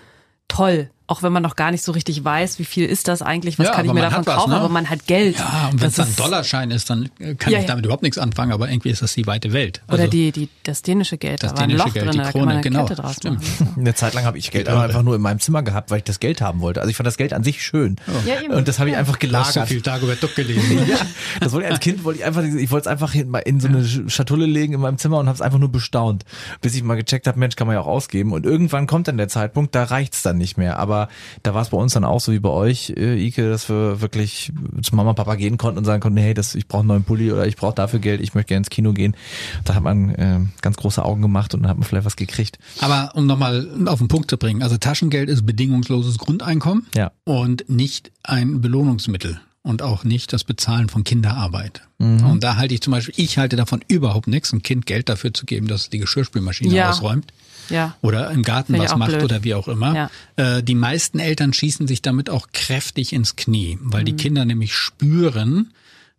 toll 0.50 0.90
auch 1.10 1.24
wenn 1.24 1.34
man 1.34 1.44
noch 1.44 1.56
gar 1.56 1.72
nicht 1.72 1.84
so 1.84 1.92
richtig 1.92 2.24
weiß, 2.24 2.60
wie 2.60 2.66
viel 2.66 2.86
ist 2.86 3.08
das 3.08 3.22
eigentlich, 3.22 3.58
was 3.60 3.68
Ja, 3.68 3.74
kann 3.74 3.86
ich 3.86 3.92
mir 3.94 4.02
davon 4.02 4.26
was, 4.26 4.36
kaufen, 4.36 4.52
ne? 4.52 4.58
aber 4.58 4.70
man 4.70 4.90
hat 4.90 5.08
Geld. 5.08 5.38
Ja, 5.40 5.70
und 5.72 5.82
wenn 5.82 5.88
es 5.90 5.96
Das 5.96 6.06
dann 6.06 6.10
ist- 6.10 6.20
Dollarschein 6.20 6.72
ist, 6.72 6.90
dann 6.90 7.10
kann 7.38 7.52
Ja, 7.52 7.58
ich 7.60 7.64
ja. 7.64 7.68
damit 7.68 7.86
überhaupt 7.86 8.04
nichts 8.04 8.18
anfangen, 8.18 8.52
aber 8.52 8.70
irgendwie 8.70 8.90
ist 8.90 9.02
das 9.02 9.14
die 9.14 9.26
weite 9.28 9.52
Welt. 9.52 9.82
Oder 9.88 9.98
Also, 10.04 10.12
die, 10.12 10.32
die, 10.32 10.50
das 10.64 10.82
dänische 10.84 11.18
Geld, 11.18 11.42
Das 11.44 11.52
da 11.54 11.58
war 11.58 11.64
ein 11.64 11.72
Loch 11.72 11.86
Geld, 11.94 12.06
drin, 12.06 12.12
die 12.12 12.18
da 12.20 12.24
kann 12.26 12.32
Krone, 12.34 12.46
man 12.46 12.54
eine 12.56 12.62
genau, 12.64 12.86
Kette 12.86 13.02
draus 13.02 13.16
stimmt. 13.16 13.42
machen. 13.60 13.74
Eine 13.80 13.96
Zeit 13.96 14.14
lang 14.14 14.24
habe 14.26 14.38
ich 14.38 14.52
Geld 14.52 14.70
aber 14.70 14.84
einfach 14.84 15.02
nur 15.04 15.16
in 15.16 15.22
meinem 15.22 15.40
Zimmer 15.40 15.64
gehabt, 15.64 15.90
weil 15.92 15.98
ich 15.98 16.04
das 16.04 16.20
Geld 16.20 16.42
haben 16.42 16.62
wollte. 16.62 16.80
Also 16.82 16.90
ich 16.92 16.96
fand 16.96 17.08
das 17.08 17.18
Geld 17.18 17.34
an 17.34 17.44
sich 17.44 17.64
schön. 17.64 17.96
Ja, 18.26 18.42
eben. 18.42 18.54
Und 18.54 18.68
das 18.68 18.80
habe 18.80 18.90
ich 18.92 18.96
einfach 18.96 19.18
Du 19.18 19.28
hast 19.36 19.48
so 19.48 19.54
gelagert. 19.62 19.68
viel 19.68 19.82
Dagobert 19.82 20.22
Duck 20.24 20.36
gelesen. 20.36 20.80
Ja, 20.90 20.98
das 21.40 21.54
wollte 21.54 21.68
ich 21.68 21.72
als 21.74 21.80
Kind 21.82 22.04
wollte 22.04 22.20
ich 22.20 22.26
einfach, 22.26 22.44
ich 22.44 22.72
wollte 22.72 22.88
es 22.88 22.92
einfach 22.92 23.14
in, 23.16 23.34
in 23.34 23.60
so 23.60 23.68
eine 23.68 23.84
Schatulle 24.10 24.46
legen 24.46 24.74
in 24.74 24.80
meinem 24.82 24.98
Zimmer 25.00 25.18
und 25.18 25.28
habe 25.28 25.36
es 25.36 25.42
einfach 25.42 25.58
nur 25.60 25.72
bestaunt, 25.72 26.24
bis 26.62 26.76
ich 26.76 26.84
mal 26.84 26.96
gecheckt 26.96 27.26
habe, 27.28 27.40
Mensch, 27.40 27.56
kann 27.56 27.66
man 27.68 27.76
ja 27.76 27.82
auch 27.82 27.88
ausgeben. 27.88 28.32
Und 28.34 28.46
irgendwann 28.46 28.86
kommt 28.88 29.08
dann 29.08 29.18
der 29.18 29.28
Zeitpunkt, 29.30 29.74
da 29.76 29.84
reicht's 29.86 30.22
dann 30.22 30.38
nicht 30.38 30.58
mehr. 30.58 30.78
Aber 30.78 30.99
da 31.44 31.54
war 31.54 31.62
es 31.62 31.70
bei 31.70 31.78
uns 31.78 31.94
dann 31.94 32.04
auch 32.04 32.20
so 32.20 32.32
wie 32.34 32.40
bei 32.40 32.50
euch, 32.50 32.90
äh, 32.98 33.16
Ike, 33.28 33.48
dass 33.50 33.70
wir 33.70 34.02
wirklich 34.02 34.52
zu 34.82 34.96
Mama, 34.96 35.14
Papa 35.14 35.36
gehen 35.36 35.58
konnten 35.58 35.78
und 35.78 35.86
sagen 35.86 36.02
konnten, 36.02 36.18
hey, 36.18 36.34
das, 36.34 36.56
ich 36.56 36.68
brauche 36.68 36.80
einen 36.82 36.88
neuen 36.90 37.04
Pulli 37.04 37.32
oder 37.32 37.48
ich 37.48 37.56
brauche 37.56 37.76
dafür 37.76 38.00
Geld, 38.00 38.20
ich 38.22 38.34
möchte 38.34 38.50
gerne 38.50 38.60
ins 38.60 38.70
Kino 38.70 38.92
gehen. 38.94 39.16
Da 39.64 39.76
hat 39.76 39.84
man 39.84 40.10
äh, 40.16 40.40
ganz 40.62 40.76
große 40.78 41.04
Augen 41.06 41.22
gemacht 41.22 41.54
und 41.54 41.62
dann 41.62 41.70
hat 41.70 41.78
man 41.78 41.88
vielleicht 41.88 42.06
was 42.06 42.16
gekriegt. 42.16 42.58
Aber 42.82 43.12
um 43.16 43.26
nochmal 43.28 43.68
auf 43.86 44.00
den 44.00 44.08
Punkt 44.08 44.30
zu 44.30 44.38
bringen, 44.38 44.64
also 44.64 44.78
Taschengeld 44.78 45.30
ist 45.30 45.46
bedingungsloses 45.46 46.18
Grundeinkommen 46.18 46.88
Ja. 46.96 47.12
und 47.24 47.70
nicht 47.70 48.12
ein 48.24 48.62
Belohnungsmittel 48.62 49.40
und 49.70 49.82
auch 49.82 50.04
nicht 50.04 50.34
das 50.34 50.44
Bezahlen 50.44 50.90
von 50.90 51.04
Kinderarbeit. 51.04 51.82
Und 52.00 52.40
da 52.44 52.56
halte 52.56 52.74
ich 52.74 52.82
zum 52.82 52.92
Beispiel, 52.92 53.14
ich 53.18 53.38
halte 53.38 53.56
davon 53.58 53.82
überhaupt 53.88 54.28
nichts, 54.28 54.52
ein 54.54 54.64
Kind 54.64 54.86
Geld 54.86 55.10
dafür 55.10 55.34
zu 55.34 55.46
geben, 55.46 55.68
dass 55.68 55.82
es 55.82 55.90
die 55.90 56.00
Geschirrspülmaschine 56.00 56.74
Ja. 56.74 56.90
ausräumt 56.90 57.32
Ja. 57.70 57.96
oder 58.02 58.32
im 58.32 58.42
Garten 58.44 58.74
Finde 58.74 58.86
ich 58.86 58.92
was 58.92 58.98
macht 58.98 59.12
blöd. 59.12 59.24
oder 59.24 59.44
wie 59.44 59.54
auch 59.54 59.68
immer. 59.68 59.94
Ja. 59.96 60.10
Äh, 60.58 60.64
die 60.64 60.76
meisten 60.76 61.20
Eltern 61.20 61.52
schießen 61.54 61.88
sich 61.88 62.02
damit 62.02 62.30
auch 62.30 62.48
kräftig 62.54 63.12
ins 63.14 63.36
Knie, 63.36 63.78
weil 63.82 64.02
Mhm. 64.02 64.06
die 64.06 64.16
Kinder 64.16 64.46
nämlich 64.46 64.74
spüren, 64.74 65.72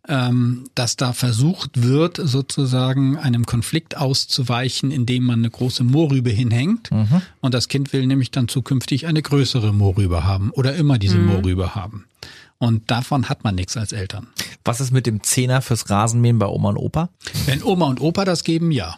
ähm, 0.07 0.65
dass 0.75 0.97
da 0.97 1.13
versucht 1.13 1.83
wird, 1.83 2.19
sozusagen 2.23 3.17
einem 3.17 3.45
Konflikt 3.45 3.97
auszuweichen, 3.97 4.91
indem 4.91 5.23
man 5.25 5.39
eine 5.39 5.49
große 5.49 5.83
Mohrrübe 5.83 6.29
hinhängt. 6.31 6.89
Und 7.39 7.53
das 7.53 7.67
Kind 7.67 7.93
will 7.93 8.05
nämlich 8.07 8.31
dann 8.31 8.47
zukünftig 8.47 9.05
eine 9.07 9.21
größere 9.21 9.73
Mohrrübe 9.73 10.23
haben 10.23 10.49
oder 10.51 10.75
immer 10.75 10.97
diese 10.97 11.17
Mhm. 11.17 11.27
Mohrrübe 11.27 11.75
haben. 11.75 12.05
Und 12.61 12.91
davon 12.91 13.27
hat 13.27 13.43
man 13.43 13.55
nichts 13.55 13.75
als 13.75 13.91
Eltern. 13.91 14.27
Was 14.63 14.79
ist 14.79 14.91
mit 14.91 15.07
dem 15.07 15.23
Zehner 15.23 15.63
fürs 15.63 15.89
Rasenmähen 15.89 16.37
bei 16.37 16.45
Oma 16.45 16.69
und 16.69 16.77
Opa? 16.77 17.09
Wenn 17.47 17.63
Oma 17.63 17.87
und 17.87 17.99
Opa 17.99 18.23
das 18.23 18.43
geben, 18.43 18.69
ja. 18.71 18.97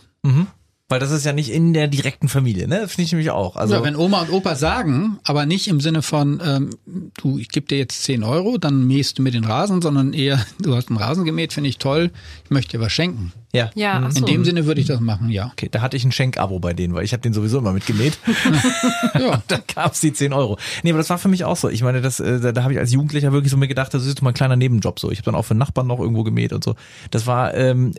Weil 0.89 0.99
das 0.99 1.11
ist 1.11 1.25
ja 1.25 1.31
nicht 1.31 1.49
in 1.49 1.71
der 1.71 1.87
direkten 1.87 2.27
Familie, 2.27 2.67
ne? 2.67 2.89
Finde 2.89 3.03
ich 3.03 3.13
nämlich 3.13 3.31
auch. 3.31 3.55
Also 3.55 3.75
ja, 3.75 3.83
wenn 3.83 3.95
Oma 3.95 4.23
und 4.23 4.31
Opa 4.31 4.55
sagen, 4.55 5.17
aber 5.23 5.45
nicht 5.45 5.69
im 5.69 5.79
Sinne 5.79 6.01
von, 6.01 6.41
ähm, 6.43 6.71
du, 7.15 7.37
ich 7.37 7.47
gebe 7.47 7.65
dir 7.65 7.77
jetzt 7.77 8.03
10 8.03 8.23
Euro, 8.23 8.57
dann 8.57 8.85
mähst 8.85 9.17
du 9.17 9.21
mir 9.21 9.31
den 9.31 9.45
Rasen, 9.45 9.81
sondern 9.81 10.11
eher, 10.11 10.45
du 10.59 10.75
hast 10.75 10.89
einen 10.89 10.99
Rasen 10.99 11.23
gemäht, 11.23 11.53
finde 11.53 11.69
ich 11.69 11.77
toll, 11.77 12.11
ich 12.43 12.51
möchte 12.51 12.77
dir 12.77 12.83
was 12.83 12.91
schenken. 12.91 13.31
Ja. 13.53 13.69
Ja, 13.75 14.01
ach 14.05 14.11
so. 14.11 14.19
In 14.19 14.25
dem 14.25 14.45
Sinne 14.45 14.65
würde 14.65 14.81
ich 14.81 14.87
das 14.87 14.99
machen, 14.99 15.29
ja. 15.29 15.49
Okay, 15.53 15.69
da 15.71 15.81
hatte 15.81 15.95
ich 15.95 16.03
ein 16.03 16.11
Schenkabo 16.11 16.59
bei 16.59 16.73
denen, 16.73 16.93
weil 16.93 17.05
ich 17.05 17.13
habe 17.13 17.21
den 17.21 17.33
sowieso 17.33 17.59
immer 17.59 17.73
mitgemäht. 17.73 18.17
Ja. 19.19 19.43
da 19.47 19.59
gab's 19.75 19.99
die 19.99 20.11
10 20.11 20.33
Euro. 20.33 20.57
Nee, 20.81 20.89
aber 20.89 20.97
das 20.97 21.09
war 21.09 21.17
für 21.19 21.27
mich 21.27 21.45
auch 21.45 21.55
so. 21.55 21.69
Ich 21.69 21.83
meine, 21.83 22.01
das, 22.01 22.19
äh, 22.19 22.39
da, 22.39 22.51
da 22.51 22.63
habe 22.63 22.73
ich 22.73 22.79
als 22.79 22.91
Jugendlicher 22.91 23.31
wirklich 23.31 23.51
so 23.51 23.57
mir 23.57 23.67
gedacht, 23.67 23.93
das 23.93 24.01
ist 24.03 24.09
jetzt 24.09 24.21
mal 24.23 24.31
ein 24.31 24.33
kleiner 24.33 24.55
Nebenjob 24.55 24.99
so. 24.99 25.11
Ich 25.11 25.19
habe 25.19 25.25
dann 25.25 25.35
auch 25.35 25.43
für 25.45 25.53
Nachbarn 25.55 25.85
noch 25.85 25.99
irgendwo 25.99 26.23
gemäht 26.23 26.51
und 26.51 26.63
so. 26.63 26.75
Das 27.11 27.27
war, 27.27 27.53
ähm, 27.53 27.93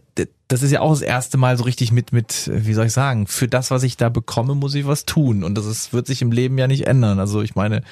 das 0.49 0.63
ist 0.63 0.73
ja 0.73 0.81
auch 0.81 0.91
das 0.91 1.03
erste 1.03 1.39
Mal 1.39 1.57
so 1.57 1.65
richtig 1.65 1.93
mit, 1.93 2.13
mit, 2.13 2.51
wie 2.53 2.75
soll 2.75 2.87
ich 2.87 2.93
sagen, 2.93 3.27
für 3.29 3.47
das, 3.47 3.71
was 3.71 3.83
ich 3.85 3.97
da 3.97 4.09
bekomme, 4.09 4.55
muss 4.57 4.75
ich 4.75 4.87
was 4.87 5.05
tun. 5.07 5.45
Und 5.45 5.57
das 5.57 5.67
ist, 5.67 5.93
wird 5.93 6.07
sich 6.09 6.21
im 6.21 6.33
Leben 6.33 6.59
ja 6.59 6.67
nicht 6.67 6.87
ändern. 6.87 7.21
Also 7.21 7.43
ich 7.43 7.55
meine, 7.55 7.83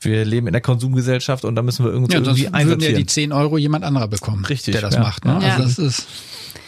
wir 0.00 0.24
leben 0.24 0.46
in 0.46 0.52
der 0.52 0.62
Konsumgesellschaft 0.62 1.44
und 1.44 1.54
da 1.56 1.62
müssen 1.62 1.84
wir 1.84 1.92
irgendwie, 1.92 2.12
Ja, 2.14 2.20
irgendwie 2.20 2.44
würden 2.44 2.52
ja 2.54 2.58
einsortieren. 2.58 2.96
die 2.96 3.06
10 3.06 3.32
Euro 3.32 3.58
jemand 3.58 3.84
anderer 3.84 4.08
bekommen, 4.08 4.44
Richtig, 4.46 4.72
der 4.72 4.80
das 4.82 4.94
ja. 4.94 5.00
macht. 5.00 5.24
Ne? 5.26 5.38
Ja. 5.42 5.56
Also 5.56 5.62
das 5.64 5.78
ist, 5.78 6.06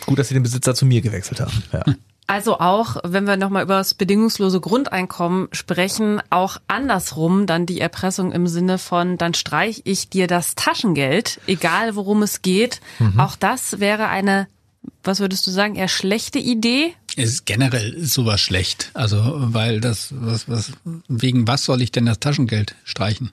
Gut, 0.06 0.18
dass 0.18 0.28
sie 0.28 0.34
den 0.34 0.42
Besitzer 0.42 0.74
zu 0.74 0.86
mir 0.86 1.00
gewechselt 1.00 1.40
haben. 1.40 1.62
Ja. 1.72 1.84
Also 2.26 2.58
auch, 2.58 2.96
wenn 3.04 3.26
wir 3.26 3.36
nochmal 3.36 3.64
über 3.64 3.76
das 3.76 3.92
bedingungslose 3.92 4.60
Grundeinkommen 4.60 5.48
sprechen, 5.52 6.22
auch 6.30 6.56
andersrum 6.68 7.46
dann 7.46 7.66
die 7.66 7.80
Erpressung 7.80 8.32
im 8.32 8.46
Sinne 8.46 8.78
von, 8.78 9.18
dann 9.18 9.34
streich 9.34 9.82
ich 9.84 10.08
dir 10.08 10.26
das 10.26 10.54
Taschengeld, 10.54 11.38
egal 11.46 11.96
worum 11.96 12.22
es 12.22 12.40
geht. 12.40 12.80
Auch 13.18 13.36
das 13.36 13.78
wäre 13.78 14.08
eine, 14.08 14.48
was 15.02 15.20
würdest 15.20 15.46
du 15.46 15.50
sagen, 15.50 15.74
eher 15.74 15.88
schlechte 15.88 16.38
Idee? 16.38 16.94
ist 17.16 17.46
generell 17.46 17.92
ist 17.92 18.14
sowas 18.14 18.40
schlecht. 18.40 18.90
Also, 18.94 19.20
weil 19.22 19.80
das, 19.80 20.08
was, 20.10 20.48
was, 20.48 20.72
wegen 21.08 21.46
was 21.46 21.64
soll 21.64 21.82
ich 21.82 21.92
denn 21.92 22.06
das 22.06 22.20
Taschengeld 22.20 22.74
streichen? 22.84 23.30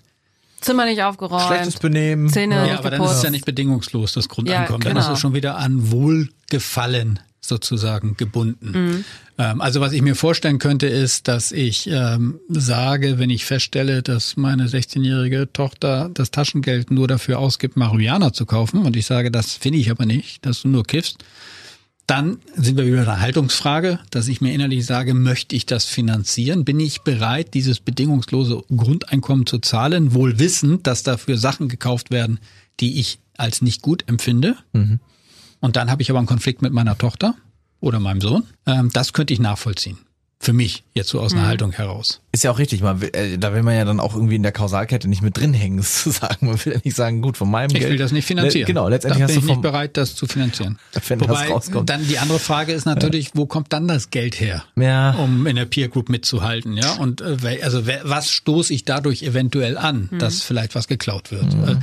Zimmer 0.61 0.85
nicht 0.85 1.01
aufgeräumt. 1.03 1.43
Schlechtes 1.47 1.77
Benehmen. 1.79 2.29
Zähne 2.29 2.55
Ja, 2.55 2.63
nicht 2.63 2.73
aber 2.77 2.91
dann 2.91 3.01
ist 3.01 3.05
es 3.05 3.11
geputzt. 3.11 3.23
ja 3.25 3.29
nicht 3.31 3.45
bedingungslos, 3.45 4.13
das 4.13 4.29
Grundeinkommen. 4.29 4.81
Ja, 4.81 4.89
Dann 4.89 4.97
ist 4.97 5.03
genau. 5.05 5.13
es 5.15 5.19
schon 5.19 5.33
wieder 5.33 5.57
an 5.57 5.91
Wohlgefallen 5.91 7.19
sozusagen 7.43 8.15
gebunden. 8.17 8.71
Mhm. 8.71 9.05
Ähm, 9.39 9.61
also 9.61 9.81
was 9.81 9.93
ich 9.93 10.01
mir 10.03 10.15
vorstellen 10.15 10.59
könnte, 10.59 10.85
ist, 10.87 11.27
dass 11.27 11.51
ich 11.51 11.87
ähm, 11.87 12.39
sage, 12.49 13.17
wenn 13.17 13.31
ich 13.31 13.45
feststelle, 13.45 14.03
dass 14.03 14.37
meine 14.37 14.67
16-jährige 14.67 15.51
Tochter 15.51 16.09
das 16.13 16.29
Taschengeld 16.29 16.91
nur 16.91 17.07
dafür 17.07 17.39
ausgibt, 17.39 17.75
Marihuana 17.77 18.31
zu 18.31 18.45
kaufen, 18.45 18.85
und 18.85 18.95
ich 18.95 19.07
sage, 19.07 19.31
das 19.31 19.53
finde 19.55 19.79
ich 19.79 19.89
aber 19.89 20.05
nicht, 20.05 20.45
dass 20.45 20.61
du 20.61 20.67
nur 20.67 20.83
kiffst, 20.83 21.23
dann 22.11 22.39
sind 22.57 22.77
wir 22.77 22.85
wieder 22.85 22.97
bei 22.97 23.05
der 23.05 23.21
Haltungsfrage, 23.21 23.97
dass 24.09 24.27
ich 24.27 24.41
mir 24.41 24.53
innerlich 24.53 24.85
sage, 24.85 25.13
möchte 25.13 25.55
ich 25.55 25.65
das 25.65 25.85
finanzieren? 25.85 26.65
Bin 26.65 26.77
ich 26.77 27.03
bereit, 27.03 27.53
dieses 27.53 27.79
bedingungslose 27.79 28.63
Grundeinkommen 28.75 29.45
zu 29.45 29.59
zahlen, 29.59 30.13
wohl 30.13 30.37
wissend, 30.37 30.87
dass 30.87 31.03
dafür 31.03 31.37
Sachen 31.37 31.69
gekauft 31.69 32.11
werden, 32.11 32.39
die 32.81 32.99
ich 32.99 33.19
als 33.37 33.61
nicht 33.61 33.81
gut 33.81 34.03
empfinde? 34.09 34.57
Und 35.61 35.77
dann 35.77 35.89
habe 35.89 36.01
ich 36.01 36.09
aber 36.09 36.19
einen 36.19 36.27
Konflikt 36.27 36.61
mit 36.61 36.73
meiner 36.73 36.97
Tochter 36.97 37.35
oder 37.79 38.01
meinem 38.01 38.19
Sohn. 38.19 38.43
Ähm, 38.65 38.89
das 38.91 39.13
könnte 39.13 39.33
ich 39.33 39.39
nachvollziehen. 39.39 39.97
Für 40.43 40.53
mich, 40.53 40.83
jetzt 40.95 41.09
so 41.09 41.19
aus 41.19 41.33
einer 41.33 41.45
Haltung 41.45 41.71
heraus. 41.71 42.19
Ist 42.31 42.43
ja 42.43 42.49
auch 42.49 42.57
richtig, 42.57 42.81
man 42.81 42.99
will, 42.99 43.11
äh, 43.13 43.37
da 43.37 43.53
will 43.53 43.61
man 43.61 43.75
ja 43.75 43.85
dann 43.85 43.99
auch 43.99 44.15
irgendwie 44.15 44.37
in 44.37 44.41
der 44.41 44.51
Kausalkette 44.51 45.07
nicht 45.07 45.21
mit 45.21 45.37
drin 45.37 45.53
hängen, 45.53 45.81
sozusagen. 45.83 46.47
Man 46.47 46.65
will 46.65 46.73
ja 46.73 46.79
nicht 46.83 46.97
sagen, 46.97 47.21
gut, 47.21 47.37
von 47.37 47.51
meinem 47.51 47.69
Ich 47.69 47.77
Geld. 47.79 47.91
will 47.91 47.97
das 47.99 48.11
nicht 48.11 48.25
finanzieren. 48.25 48.61
Le- 48.61 48.65
Genau, 48.65 48.87
letztendlich 48.89 49.19
da 49.19 49.23
hast 49.25 49.33
bin 49.33 49.35
du 49.35 49.39
ich 49.41 49.45
vom, 49.45 49.55
nicht 49.57 49.61
bereit, 49.71 49.97
das 49.97 50.15
zu 50.15 50.25
finanzieren. 50.25 50.79
Wenn 51.07 51.19
das 51.19 51.29
Wobei, 51.29 51.47
rauskommt. 51.49 51.89
dann 51.91 52.07
die 52.07 52.17
andere 52.17 52.39
Frage 52.39 52.73
ist 52.73 52.85
natürlich, 52.85 53.29
wo 53.35 53.45
kommt 53.45 53.71
dann 53.71 53.87
das 53.87 54.09
Geld 54.09 54.39
her? 54.39 54.63
Ja. 54.75 55.11
um 55.11 55.45
in 55.45 55.57
der 55.57 55.65
Peer 55.65 55.89
Group 55.89 56.09
mitzuhalten, 56.09 56.73
ja. 56.75 56.93
Und 56.93 57.21
äh, 57.21 57.59
also 57.61 57.85
wer- 57.85 58.01
was 58.05 58.31
stoße 58.31 58.73
ich 58.73 58.83
dadurch 58.83 59.21
eventuell 59.21 59.77
an, 59.77 60.09
dass 60.17 60.41
vielleicht 60.41 60.73
was 60.73 60.87
geklaut 60.87 61.29
wird? 61.31 61.53
Äh, 61.53 61.75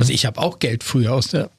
Also 0.00 0.14
ich 0.14 0.24
habe 0.24 0.40
auch 0.40 0.60
Geld 0.60 0.82
früher 0.82 1.12
aus 1.12 1.28
der, 1.28 1.50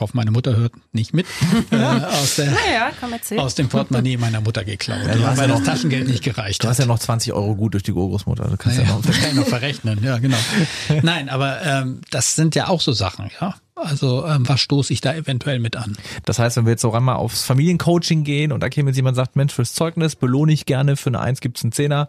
hoffe 0.00 0.16
meine 0.16 0.30
Mutter 0.30 0.56
hört 0.56 0.72
nicht 0.92 1.14
mit, 1.14 1.26
äh, 1.70 1.76
aus 1.76 2.36
der 2.36 2.50
Naja, 2.50 2.90
aus 3.38 3.54
dem 3.54 3.68
Portemonnaie 3.68 4.16
meiner 4.16 4.40
Mutter 4.40 4.64
geklaut, 4.64 4.98
du 5.04 5.18
ja, 5.18 5.28
hast 5.28 5.38
weil 5.38 5.48
ja 5.48 5.54
das 5.54 5.60
noch- 5.60 5.66
Taschengeld 5.66 6.08
nicht 6.08 6.22
gereicht 6.24 6.62
du 6.64 6.68
hast 6.68 6.78
ja 6.78 6.86
noch 6.86 6.98
20 6.98 7.32
Euro 7.32 7.54
gut 7.54 7.74
durch 7.74 7.82
die 7.84 7.92
Urgroßmutter. 7.92 8.44
Du 8.48 8.56
kannst 8.56 8.78
ja, 8.78 8.84
Ja, 8.84 8.90
noch. 8.92 9.02
das 9.02 9.16
kann 9.18 9.28
ich 9.30 9.34
noch 9.34 9.46
verrechnen, 9.46 10.02
ja, 10.02 10.18
genau. 10.18 10.36
Nein, 11.02 11.28
aber 11.28 11.62
ähm, 11.62 12.00
das 12.10 12.34
sind 12.36 12.54
ja 12.54 12.68
auch 12.68 12.80
so 12.80 12.92
Sachen, 12.92 13.30
ja. 13.40 13.54
Also 13.76 14.24
ähm, 14.24 14.48
was 14.48 14.60
stoße 14.60 14.92
ich 14.92 15.00
da 15.00 15.14
eventuell 15.14 15.58
mit 15.58 15.74
an? 15.76 15.96
Das 16.24 16.38
heißt, 16.38 16.56
wenn 16.56 16.64
wir 16.64 16.70
jetzt 16.70 16.82
so 16.82 16.92
einmal 16.92 17.16
aufs 17.16 17.42
Familiencoaching 17.42 18.22
gehen 18.22 18.52
und 18.52 18.62
da 18.62 18.68
käme 18.68 18.90
jetzt 18.90 18.96
jemand 18.96 19.16
sagt, 19.16 19.34
Mensch, 19.34 19.52
fürs 19.52 19.72
Zeugnis 19.72 20.14
belohne 20.14 20.52
ich 20.52 20.64
gerne, 20.64 20.96
für 20.96 21.10
eine 21.10 21.18
Eins 21.20 21.40
gibt's 21.40 21.64
einen 21.64 21.72
Zehner. 21.72 22.08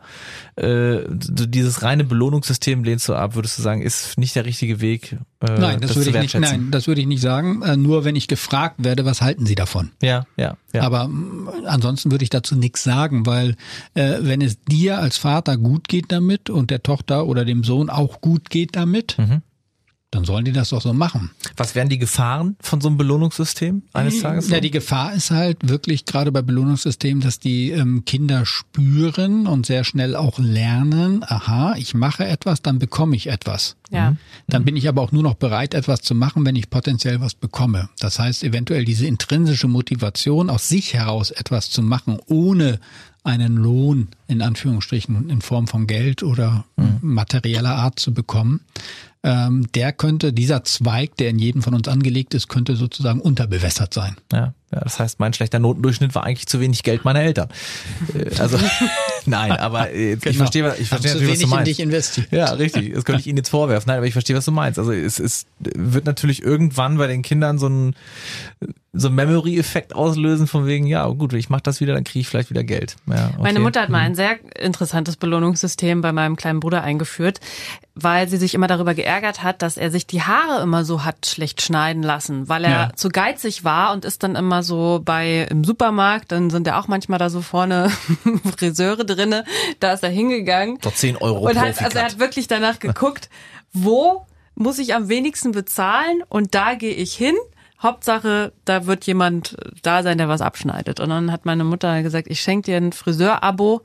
Äh, 0.55 0.99
dieses 1.09 1.81
reine 1.81 2.03
Belohnungssystem 2.03 2.83
lehnst 2.83 3.09
du 3.09 3.15
ab, 3.15 3.33
würdest 3.33 3.57
du 3.57 3.63
sagen, 3.63 3.81
ist 3.81 4.17
nicht 4.19 4.35
der 4.35 4.45
richtige 4.45 4.79
Weg. 4.79 5.17
Äh, 5.41 5.59
Nein, 5.59 5.81
das, 5.81 5.93
zu 5.93 6.05
würde 6.05 6.11
ich 6.11 6.33
nicht. 6.33 6.39
Nein, 6.39 6.69
das 6.69 6.87
würde 6.87 7.01
ich 7.01 7.07
nicht 7.07 7.21
sagen. 7.21 7.63
Äh, 7.63 7.77
nur 7.77 8.05
wenn 8.05 8.15
ich 8.15 8.27
gefragt 8.27 8.75
werde, 8.77 9.05
was 9.05 9.21
halten 9.21 9.47
Sie 9.47 9.55
davon? 9.55 9.91
Ja, 10.03 10.25
ja, 10.37 10.57
ja. 10.71 10.83
Aber 10.83 11.07
mm, 11.07 11.49
ansonsten 11.65 12.11
würde 12.11 12.23
ich 12.23 12.29
dazu 12.29 12.55
nichts 12.55 12.83
sagen, 12.83 13.25
weil 13.25 13.55
äh, 13.95 14.17
wenn 14.21 14.41
es 14.41 14.59
dir 14.61 14.99
als 14.99 15.17
Vater 15.17 15.57
gut 15.57 15.87
geht 15.87 16.11
damit 16.11 16.51
und 16.51 16.69
der 16.69 16.83
Tochter 16.83 17.25
oder 17.25 17.43
dem 17.43 17.63
Sohn 17.63 17.89
auch 17.89 18.21
gut 18.21 18.51
geht 18.51 18.75
damit, 18.75 19.15
Mhm. 19.17 19.41
Dann 20.15 20.23
sollen 20.23 20.45
die 20.45 20.53
das 20.53 20.69
doch 20.69 20.81
so 20.81 20.93
machen. 20.93 21.31
Was 21.57 21.75
wären 21.75 21.89
die 21.89 21.97
Gefahren 21.97 22.55
von 22.61 22.79
so 22.79 22.87
einem 22.87 22.97
Belohnungssystem 22.97 23.83
eines 23.91 24.21
Tages? 24.21 24.49
Ja, 24.49 24.61
die 24.61 24.71
Gefahr 24.71 25.13
ist 25.13 25.29
halt 25.29 25.67
wirklich 25.67 26.05
gerade 26.05 26.31
bei 26.31 26.41
Belohnungssystemen, 26.41 27.21
dass 27.21 27.39
die 27.39 27.71
ähm, 27.71 28.05
Kinder 28.05 28.45
spüren 28.45 29.45
und 29.45 29.65
sehr 29.65 29.83
schnell 29.83 30.15
auch 30.15 30.39
lernen, 30.39 31.23
aha, 31.27 31.75
ich 31.77 31.93
mache 31.93 32.25
etwas, 32.25 32.61
dann 32.61 32.79
bekomme 32.79 33.15
ich 33.15 33.27
etwas. 33.27 33.75
ja. 33.91 34.15
Dann 34.47 34.63
bin 34.63 34.77
ich 34.77 34.87
aber 34.87 35.01
auch 35.01 35.11
nur 35.11 35.23
noch 35.23 35.33
bereit, 35.33 35.73
etwas 35.73 36.01
zu 36.01 36.15
machen, 36.15 36.45
wenn 36.45 36.55
ich 36.55 36.69
potenziell 36.69 37.19
was 37.19 37.33
bekomme. 37.33 37.89
Das 37.99 38.19
heißt, 38.19 38.43
eventuell 38.43 38.85
diese 38.85 39.07
intrinsische 39.07 39.67
Motivation, 39.67 40.49
aus 40.49 40.69
sich 40.69 40.93
heraus 40.93 41.31
etwas 41.31 41.71
zu 41.71 41.81
machen, 41.81 42.19
ohne 42.27 42.79
einen 43.23 43.57
Lohn 43.57 44.09
in 44.27 44.41
Anführungsstrichen 44.41 45.29
in 45.29 45.41
Form 45.41 45.67
von 45.67 45.87
Geld 45.87 46.21
oder 46.21 46.65
materieller 47.01 47.75
Art 47.75 47.99
zu 47.99 48.13
bekommen, 48.13 48.61
ähm, 49.27 49.65
der 49.73 49.91
könnte, 49.91 50.31
dieser 50.33 50.63
Zweig, 50.63 51.17
der 51.17 51.29
in 51.31 51.39
jedem 51.39 51.63
von 51.63 51.73
uns 51.73 51.87
angelegt 51.87 52.35
ist, 52.35 52.47
könnte 52.47 52.75
sozusagen 52.75 53.19
unterbewässert 53.19 53.91
sein. 53.91 54.15
Ja, 54.31 54.53
Ja, 54.71 54.81
das 54.81 54.99
heißt, 54.99 55.19
mein 55.19 55.33
schlechter 55.33 55.57
Notendurchschnitt 55.57 56.13
war 56.13 56.23
eigentlich 56.25 56.45
zu 56.45 56.59
wenig 56.59 56.83
Geld 56.83 57.05
meiner 57.05 57.21
Eltern. 57.21 57.49
Äh, 58.13 58.39
also 58.39 58.59
nein, 59.25 59.51
aber 59.53 59.91
äh, 59.91 60.15
Genau. 60.17 60.29
ich 60.29 60.37
verstehe, 60.37 60.63
was- 60.63 60.79
ich 60.79 60.87
verstehe 60.89 61.13
natürlich, 61.13 61.31
was 61.31 61.39
du 61.39 61.41
wenig 61.41 61.43
in 61.43 61.49
meinst. 61.49 61.67
dich 61.67 61.79
investiert. 61.79 62.27
Ja, 62.31 62.45
richtig. 62.53 62.93
Das 62.93 63.03
könnte 63.03 63.21
ich 63.21 63.27
Ihnen 63.27 63.37
jetzt 63.37 63.49
vorwerfen. 63.49 63.87
Nein, 63.87 63.97
aber 63.97 64.05
ich 64.07 64.13
verstehe, 64.13 64.35
was 64.35 64.45
du 64.45 64.51
meinst. 64.51 64.77
Also 64.77 64.91
es, 64.91 65.17
es 65.19 65.47
wird 65.59 66.05
natürlich 66.05 66.43
irgendwann 66.43 66.97
bei 66.97 67.07
den 67.07 67.23
Kindern 67.23 67.57
so 67.57 67.67
ein 67.67 67.95
so 68.95 69.09
ein 69.09 69.15
Memory-Effekt 69.15 69.93
auslösen 69.95 70.47
von 70.47 70.65
wegen, 70.65 70.87
ja 70.87 71.05
gut, 71.07 71.33
ich 71.33 71.49
mache 71.49 71.63
das 71.63 71.81
wieder, 71.81 71.93
dann 71.93 72.03
kriege 72.03 72.19
ich 72.21 72.27
vielleicht 72.27 72.49
wieder 72.49 72.63
Geld. 72.63 72.95
Ja, 73.07 73.27
okay. 73.33 73.43
Meine 73.43 73.59
Mutter 73.59 73.81
hat 73.81 73.89
mal 73.89 73.99
ein 73.99 74.15
sehr 74.15 74.37
interessantes 74.57 75.17
Belohnungssystem 75.17 76.01
bei 76.01 76.11
meinem 76.11 76.35
kleinen 76.35 76.59
Bruder 76.59 76.81
eingeführt, 76.81 77.39
weil 77.93 78.27
sie 78.27 78.37
sich 78.37 78.53
immer 78.53 78.67
darüber 78.67 78.93
geärgert 78.93 79.43
hat, 79.43 79.61
dass 79.61 79.77
er 79.77 79.91
sich 79.91 80.07
die 80.07 80.21
Haare 80.21 80.61
immer 80.63 80.85
so 80.85 81.03
hat 81.03 81.25
schlecht 81.25 81.61
schneiden 81.61 82.03
lassen, 82.03 82.47
weil 82.49 82.63
er 82.65 82.71
Ja. 82.71 82.91
zu 82.95 83.09
geizig 83.09 83.63
war 83.63 83.93
und 83.93 84.05
ist 84.05 84.23
dann 84.23 84.35
immer 84.35 84.63
so 84.63 85.01
bei 85.03 85.47
im 85.49 85.63
Supermarkt, 85.63 86.31
dann 86.31 86.49
sind 86.49 86.67
ja 86.67 86.79
auch 86.79 86.87
manchmal 86.87 87.19
da 87.19 87.29
so 87.29 87.41
vorne 87.41 87.89
Friseure 88.57 89.03
drinne, 89.05 89.43
da 89.79 89.93
ist 89.93 90.03
er 90.03 90.09
hingegangen 90.09 90.77
Doch 90.81 90.93
10 90.93 91.17
Euro 91.17 91.47
und 91.49 91.59
hat, 91.59 91.81
also 91.81 91.97
er 91.97 92.05
hat 92.05 92.19
wirklich 92.19 92.47
danach 92.47 92.79
geguckt, 92.79 93.29
wo 93.73 94.25
muss 94.55 94.79
ich 94.79 94.95
am 94.95 95.09
wenigsten 95.09 95.51
bezahlen 95.51 96.23
und 96.29 96.55
da 96.55 96.75
gehe 96.75 96.93
ich 96.93 97.13
hin. 97.13 97.35
Hauptsache, 97.85 98.51
da 98.65 98.85
wird 98.85 99.05
jemand 99.05 99.55
da 99.81 100.03
sein, 100.03 100.17
der 100.17 100.27
was 100.27 100.41
abschneidet. 100.41 100.99
Und 100.99 101.09
dann 101.09 101.31
hat 101.31 101.45
meine 101.45 101.63
Mutter 101.63 102.03
gesagt, 102.03 102.27
ich 102.29 102.41
schenke 102.41 102.71
dir 102.71 102.77
ein 102.77 102.91
Friseur-Abo, 102.91 103.81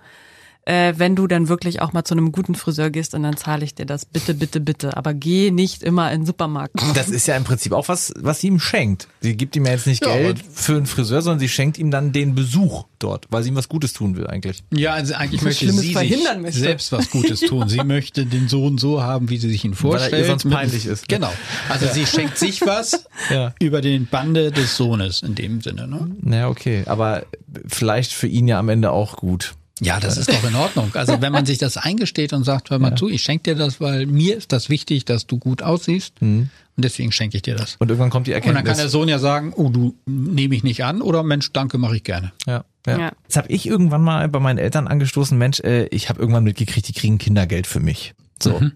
äh, 0.70 0.94
wenn 0.98 1.16
du 1.16 1.26
dann 1.26 1.48
wirklich 1.48 1.82
auch 1.82 1.92
mal 1.92 2.04
zu 2.04 2.14
einem 2.14 2.30
guten 2.30 2.54
Friseur 2.54 2.90
gehst 2.90 3.14
und 3.14 3.24
dann 3.24 3.36
zahle 3.36 3.64
ich 3.64 3.74
dir 3.74 3.86
das. 3.86 4.04
Bitte, 4.04 4.34
bitte, 4.34 4.60
bitte. 4.60 4.96
Aber 4.96 5.14
geh 5.14 5.50
nicht 5.50 5.82
immer 5.82 6.12
in 6.12 6.20
den 6.20 6.26
Supermarkt. 6.26 6.74
Das 6.94 7.08
ist 7.08 7.26
ja 7.26 7.36
im 7.36 7.42
Prinzip 7.44 7.72
auch 7.72 7.88
was, 7.88 8.12
was 8.18 8.40
sie 8.40 8.46
ihm 8.48 8.60
schenkt. 8.60 9.08
Sie 9.20 9.36
gibt 9.36 9.56
ihm 9.56 9.64
ja 9.66 9.72
jetzt 9.72 9.86
nicht 9.88 10.04
Ja, 10.06 10.14
Geld 10.16 10.38
für 10.52 10.76
einen 10.76 10.86
Friseur, 10.86 11.22
sondern 11.22 11.40
sie 11.40 11.48
schenkt 11.48 11.76
ihm 11.78 11.90
dann 11.90 12.12
den 12.12 12.34
Besuch 12.36 12.84
dort, 13.00 13.26
weil 13.30 13.42
sie 13.42 13.48
ihm 13.48 13.56
was 13.56 13.68
Gutes 13.68 13.92
tun 13.94 14.16
will 14.16 14.26
eigentlich. 14.28 14.62
Ja, 14.72 14.92
also 14.92 15.14
eigentlich 15.14 15.42
möchte 15.42 15.64
Schlimmes 15.64 15.80
sie 15.80 15.92
verhindern 15.92 16.34
sich 16.36 16.42
möchte. 16.42 16.60
selbst 16.60 16.92
was 16.92 17.10
Gutes 17.10 17.40
tun. 17.40 17.68
Sie 17.68 17.82
möchte 17.82 18.26
den 18.26 18.48
Sohn 18.48 18.78
so 18.78 19.02
haben, 19.02 19.28
wie 19.28 19.38
sie 19.38 19.50
sich 19.50 19.64
ihn 19.64 19.72
er 19.72 19.76
vorstellt. 19.76 20.12
ihr 20.22 20.26
sonst 20.26 20.48
peinlich 20.48 20.86
ist, 20.86 21.10
ne? 21.10 21.16
Genau. 21.16 21.32
Also 21.68 21.86
sie 21.92 22.06
schenkt 22.06 22.38
sich 22.38 22.60
was 22.62 23.06
Ja. 23.30 23.54
über 23.58 23.80
den 23.80 24.06
Bande 24.06 24.52
des 24.52 24.76
Sohnes 24.76 25.22
in 25.22 25.34
dem 25.34 25.60
Sinne. 25.62 25.88
Ne? 25.88 26.36
Ja, 26.36 26.48
okay. 26.48 26.84
Aber 26.86 27.24
vielleicht 27.66 28.12
für 28.12 28.26
ihn 28.28 28.46
ja 28.46 28.58
am 28.58 28.68
Ende 28.68 28.92
auch 28.92 29.16
gut. 29.16 29.54
Ja, 29.80 29.98
das 30.00 30.16
ist 30.18 30.30
doch 30.30 30.44
in 30.44 30.54
Ordnung. 30.54 30.90
Also 30.94 31.20
wenn 31.20 31.32
man 31.32 31.46
sich 31.46 31.58
das 31.58 31.76
eingesteht 31.76 32.32
und 32.32 32.44
sagt, 32.44 32.70
hör 32.70 32.78
mal 32.78 32.94
zu, 32.96 33.08
ich 33.08 33.22
schenke 33.22 33.54
dir 33.54 33.54
das, 33.56 33.80
weil 33.80 34.06
mir 34.06 34.36
ist 34.36 34.52
das 34.52 34.68
wichtig, 34.68 35.04
dass 35.06 35.26
du 35.26 35.38
gut 35.38 35.62
aussiehst 35.62 36.14
und 36.20 36.50
deswegen 36.76 37.12
schenke 37.12 37.36
ich 37.36 37.42
dir 37.42 37.56
das. 37.56 37.76
Und 37.78 37.88
irgendwann 37.88 38.10
kommt 38.10 38.26
die 38.26 38.32
Und 38.34 38.44
dann 38.44 38.56
Erkenntnis. 38.56 38.76
kann 38.76 38.84
der 38.84 38.88
Sohn 38.90 39.08
ja 39.08 39.18
sagen, 39.18 39.52
oh, 39.56 39.68
du 39.70 39.94
nehme 40.06 40.54
ich 40.54 40.62
nicht 40.62 40.84
an 40.84 41.00
oder 41.02 41.22
Mensch, 41.22 41.52
danke, 41.52 41.78
mache 41.78 41.96
ich 41.96 42.04
gerne. 42.04 42.32
Ja, 42.46 42.64
ja. 42.86 42.98
Ja. 42.98 43.12
Jetzt 43.22 43.36
habe 43.36 43.48
ich 43.48 43.66
irgendwann 43.66 44.02
mal 44.02 44.28
bei 44.28 44.38
meinen 44.40 44.58
Eltern 44.58 44.86
angestoßen, 44.86 45.36
Mensch, 45.36 45.60
äh, 45.60 45.86
ich 45.86 46.08
habe 46.08 46.20
irgendwann 46.20 46.44
mitgekriegt, 46.44 46.86
die 46.88 46.92
kriegen 46.92 47.18
Kindergeld 47.18 47.66
für 47.66 47.80
mich. 47.80 48.14
So. 48.42 48.60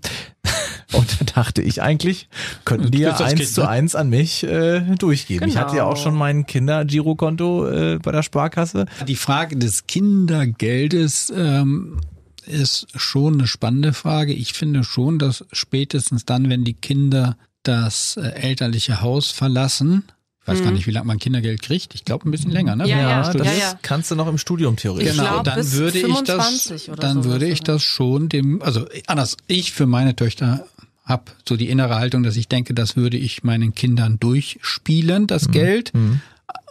Und 0.93 1.21
da 1.21 1.25
dachte 1.43 1.63
ich 1.63 1.83
eigentlich, 1.83 2.29
könnten 2.65 2.91
die 2.91 2.99
ja 2.99 3.11
das 3.11 3.21
eins 3.23 3.41
Kind, 3.41 3.49
zu 3.51 3.61
ne? 3.63 3.69
eins 3.69 3.95
an 3.95 4.09
mich 4.11 4.43
äh, 4.45 4.81
durchgeben. 4.99 5.49
Ich 5.49 5.57
hatte 5.57 5.77
ja 5.77 5.85
auch 5.85 5.95
Genau. 5.95 6.03
schon 6.05 6.15
mein 6.15 6.47
Kinder-Girokonto 6.47 7.69
äh, 7.69 7.99
bei 8.03 8.13
der 8.13 8.23
Sparkasse. 8.23 8.87
Die 9.09 9.17
Frage 9.17 9.57
des 9.57 9.87
Kindergeldes 9.87 11.33
ähm, 11.37 12.01
ist 12.47 12.87
schon 12.95 13.35
eine 13.35 13.47
spannende 13.47 13.93
Frage. 13.93 14.33
Ich 14.33 14.53
finde 14.53 14.85
schon, 14.85 15.19
dass 15.19 15.45
spätestens 15.53 16.25
dann, 16.25 16.51
wenn 16.51 16.65
die 16.65 16.75
Kinder 16.75 17.37
das 17.63 18.17
äh, 18.19 18.29
elterliche 18.29 19.01
Haus 19.01 19.31
verlassen, 19.31 20.05
ich 20.43 20.49
weiß 20.49 20.63
gar 20.63 20.73
nicht, 20.73 20.87
wie 20.87 20.91
lange 20.91 21.07
man 21.07 21.19
Kindergeld 21.19 21.63
kriegt. 21.63 21.95
Ich 21.95 22.05
glaube 22.05 22.29
ein 22.29 22.31
bisschen 22.31 22.51
länger, 22.51 22.77
ne? 22.77 22.87
Ja, 22.87 22.99
ja, 23.01 23.25
studiert. 23.25 23.47
ja, 23.47 23.53
ja. 23.71 23.79
kannst 23.81 24.11
du 24.11 24.15
noch 24.15 24.27
im 24.29 24.37
Studium 24.37 24.77
theoretisch. 24.77 25.13
Ich 25.13 25.17
Genau, 25.17 25.31
glaub, 25.31 25.45
dann 25.45 25.57
bis 25.57 25.73
würde 25.73 25.99
ich 25.99 26.05
das, 26.05 26.47
25 26.49 26.91
oder 26.91 27.01
dann 27.01 27.15
sowas, 27.23 27.27
würde 27.33 27.47
ich 27.47 27.61
oder? 27.63 27.73
das 27.73 27.83
schon 27.83 28.29
dem, 28.29 28.61
also 28.61 28.85
anders, 29.07 29.39
ich 29.47 29.73
für 29.73 29.87
meine 29.87 30.15
Töchter 30.15 30.67
hab 31.05 31.35
so 31.47 31.57
die 31.57 31.69
innere 31.69 31.97
Haltung, 31.97 32.23
dass 32.23 32.37
ich 32.37 32.49
denke, 32.49 32.75
das 32.75 32.97
würde 32.97 33.17
ich 33.17 33.45
meinen 33.45 33.75
Kindern 33.75 34.19
durchspielen, 34.19 35.27
das 35.27 35.51
Geld, 35.51 35.93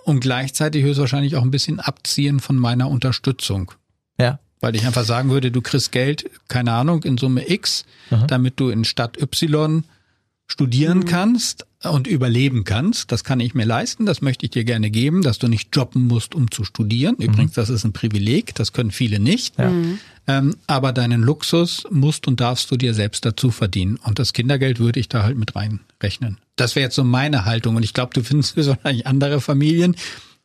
und 0.06 0.19
gleichzeitig 0.19 0.84
höchstwahrscheinlich 0.84 1.36
auch 1.36 1.43
ein 1.43 1.52
bisschen 1.52 1.80
abziehen 1.80 2.39
von 2.39 2.58
meiner 2.58 2.89
Unterstützung. 2.89 3.72
Ja. 4.19 4.39
Weil 4.60 4.76
ich 4.76 4.86
einfach 4.86 5.04
sagen 5.04 5.30
würde, 5.30 5.52
du 5.52 5.62
kriegst 5.62 5.91
Geld, 5.91 6.30
keine 6.48 6.72
Ahnung, 6.72 7.04
in 7.04 7.17
Summe 7.17 7.50
X, 7.50 7.86
damit 8.28 8.60
du 8.60 8.69
in 8.69 8.86
Stadt 8.86 9.22
Y 9.22 9.84
studieren 10.54 11.06
kannst 11.06 11.66
und 11.82 12.06
überleben 12.06 12.63
kannst. 12.63 13.12
Das 13.12 13.24
kann 13.24 13.39
ich 13.39 13.56
mir 13.56 13.66
leisten, 13.66 14.06
das 14.06 14.22
möchte 14.22 14.46
ich 14.46 14.52
dir 14.52 14.63
gerne 14.63 14.92
geben, 14.92 15.24
dass 15.24 15.39
du 15.39 15.48
nicht 15.48 15.76
jobben 15.76 16.06
musst, 16.06 16.36
um 16.36 16.52
zu 16.52 16.63
studieren. 16.63 17.16
Übrigens, 17.16 17.54
das 17.54 17.72
ist 17.72 17.86
ein 17.86 17.92
Privileg, 17.92 18.54
das 18.54 18.72
können 18.72 18.92
viele 18.92 19.20
nicht. 19.20 19.56
Ähm, 20.28 20.56
aber 20.68 20.94
deinen 20.94 21.24
Luxus 21.24 21.88
musst 21.89 22.28
und 22.28 22.39
darfst 22.39 22.70
du 22.70 22.78
dir 22.78 22.94
selbst 22.94 23.26
dazu 23.26 23.50
verdienen. 23.50 23.98
Und 24.04 24.20
das 24.20 24.32
Kindergeld 24.32 24.80
würde 24.80 25.00
ich 25.00 25.10
da 25.10 25.24
halt 25.24 25.38
mit 25.38 25.56
reinrechnen. 25.56 26.38
Das 26.56 26.76
wäre 26.76 26.84
jetzt 26.84 26.96
so 26.96 27.04
meine 27.04 27.46
Haltung. 27.46 27.76
Und 27.76 27.84
ich 27.84 27.96
glaube, 27.96 28.13
du 28.13 28.24
findest 28.24 28.56
wahrscheinlich 28.56 29.08
andere 29.08 29.42
Familien. 29.42 29.96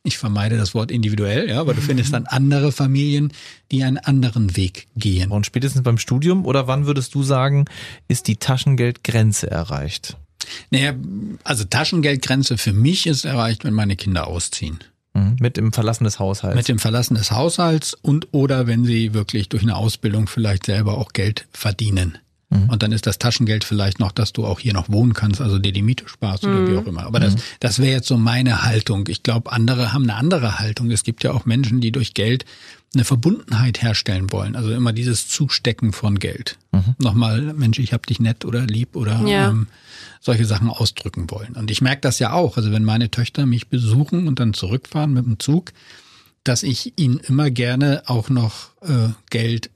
Ich 0.08 0.16
vermeide 0.16 0.56
das 0.56 0.72
Wort 0.72 0.90
individuell, 0.90 1.50
ja, 1.50 1.60
aber 1.60 1.74
du 1.74 1.82
findest 1.82 2.14
dann 2.14 2.24
andere 2.24 2.72
Familien, 2.72 3.30
die 3.70 3.84
einen 3.84 3.98
anderen 3.98 4.56
Weg 4.56 4.86
gehen. 4.96 5.30
Und 5.30 5.44
spätestens 5.44 5.82
beim 5.82 5.98
Studium 5.98 6.46
oder 6.46 6.66
wann 6.66 6.86
würdest 6.86 7.14
du 7.14 7.22
sagen, 7.22 7.66
ist 8.08 8.26
die 8.26 8.36
Taschengeldgrenze 8.36 9.50
erreicht? 9.50 10.16
Naja, 10.70 10.94
also 11.44 11.64
Taschengeldgrenze 11.64 12.56
für 12.56 12.72
mich 12.72 13.06
ist 13.06 13.26
erreicht, 13.26 13.64
wenn 13.64 13.74
meine 13.74 13.96
Kinder 13.96 14.28
ausziehen. 14.28 14.78
Mhm. 15.12 15.36
Mit 15.40 15.58
dem 15.58 15.74
Verlassen 15.74 16.04
des 16.04 16.18
Haushalts. 16.18 16.56
Mit 16.56 16.68
dem 16.68 16.78
Verlassen 16.78 17.14
des 17.14 17.30
Haushalts 17.30 17.92
und 17.92 18.28
oder 18.32 18.66
wenn 18.66 18.86
sie 18.86 19.12
wirklich 19.12 19.50
durch 19.50 19.62
eine 19.62 19.76
Ausbildung 19.76 20.26
vielleicht 20.26 20.64
selber 20.64 20.96
auch 20.96 21.12
Geld 21.12 21.46
verdienen. 21.52 22.16
Und 22.50 22.82
dann 22.82 22.92
ist 22.92 23.06
das 23.06 23.18
Taschengeld 23.18 23.62
vielleicht 23.62 23.98
noch, 24.00 24.10
dass 24.10 24.32
du 24.32 24.46
auch 24.46 24.58
hier 24.58 24.72
noch 24.72 24.88
wohnen 24.88 25.12
kannst, 25.12 25.42
also 25.42 25.58
dir 25.58 25.70
die 25.72 25.82
Miete 25.82 26.08
sparst 26.08 26.44
oder 26.44 26.66
wie 26.66 26.76
auch 26.78 26.86
immer. 26.86 27.02
Aber 27.04 27.20
das, 27.20 27.36
das 27.60 27.78
wäre 27.78 27.92
jetzt 27.92 28.08
so 28.08 28.16
meine 28.16 28.62
Haltung. 28.64 29.06
Ich 29.08 29.22
glaube, 29.22 29.52
andere 29.52 29.92
haben 29.92 30.04
eine 30.04 30.14
andere 30.14 30.58
Haltung. 30.58 30.90
Es 30.90 31.02
gibt 31.04 31.22
ja 31.24 31.32
auch 31.32 31.44
Menschen, 31.44 31.82
die 31.82 31.92
durch 31.92 32.14
Geld 32.14 32.46
eine 32.94 33.04
Verbundenheit 33.04 33.82
herstellen 33.82 34.32
wollen. 34.32 34.56
Also 34.56 34.72
immer 34.72 34.94
dieses 34.94 35.28
Zustecken 35.28 35.92
von 35.92 36.18
Geld. 36.18 36.56
Nochmal, 36.96 37.52
Mensch, 37.52 37.78
ich 37.80 37.92
hab 37.92 38.06
dich 38.06 38.18
nett 38.18 38.46
oder 38.46 38.62
lieb 38.64 38.96
oder 38.96 39.20
Ja. 39.26 39.50
ähm, 39.50 39.66
solche 40.22 40.46
Sachen 40.46 40.70
ausdrücken 40.70 41.30
wollen. 41.30 41.52
Und 41.52 41.70
ich 41.70 41.82
merke 41.82 42.00
das 42.00 42.18
ja 42.18 42.32
auch. 42.32 42.56
Also 42.56 42.72
wenn 42.72 42.82
meine 42.84 43.10
Töchter 43.10 43.44
mich 43.44 43.68
besuchen 43.68 44.26
und 44.26 44.40
dann 44.40 44.54
zurückfahren 44.54 45.12
mit 45.12 45.26
dem 45.26 45.38
Zug, 45.38 45.72
dass 46.44 46.62
ich 46.62 46.94
ihnen 46.96 47.18
immer 47.18 47.50
gerne 47.50 48.04
auch 48.06 48.30
noch 48.30 48.70
äh, 48.80 49.10
Geld 49.28 49.68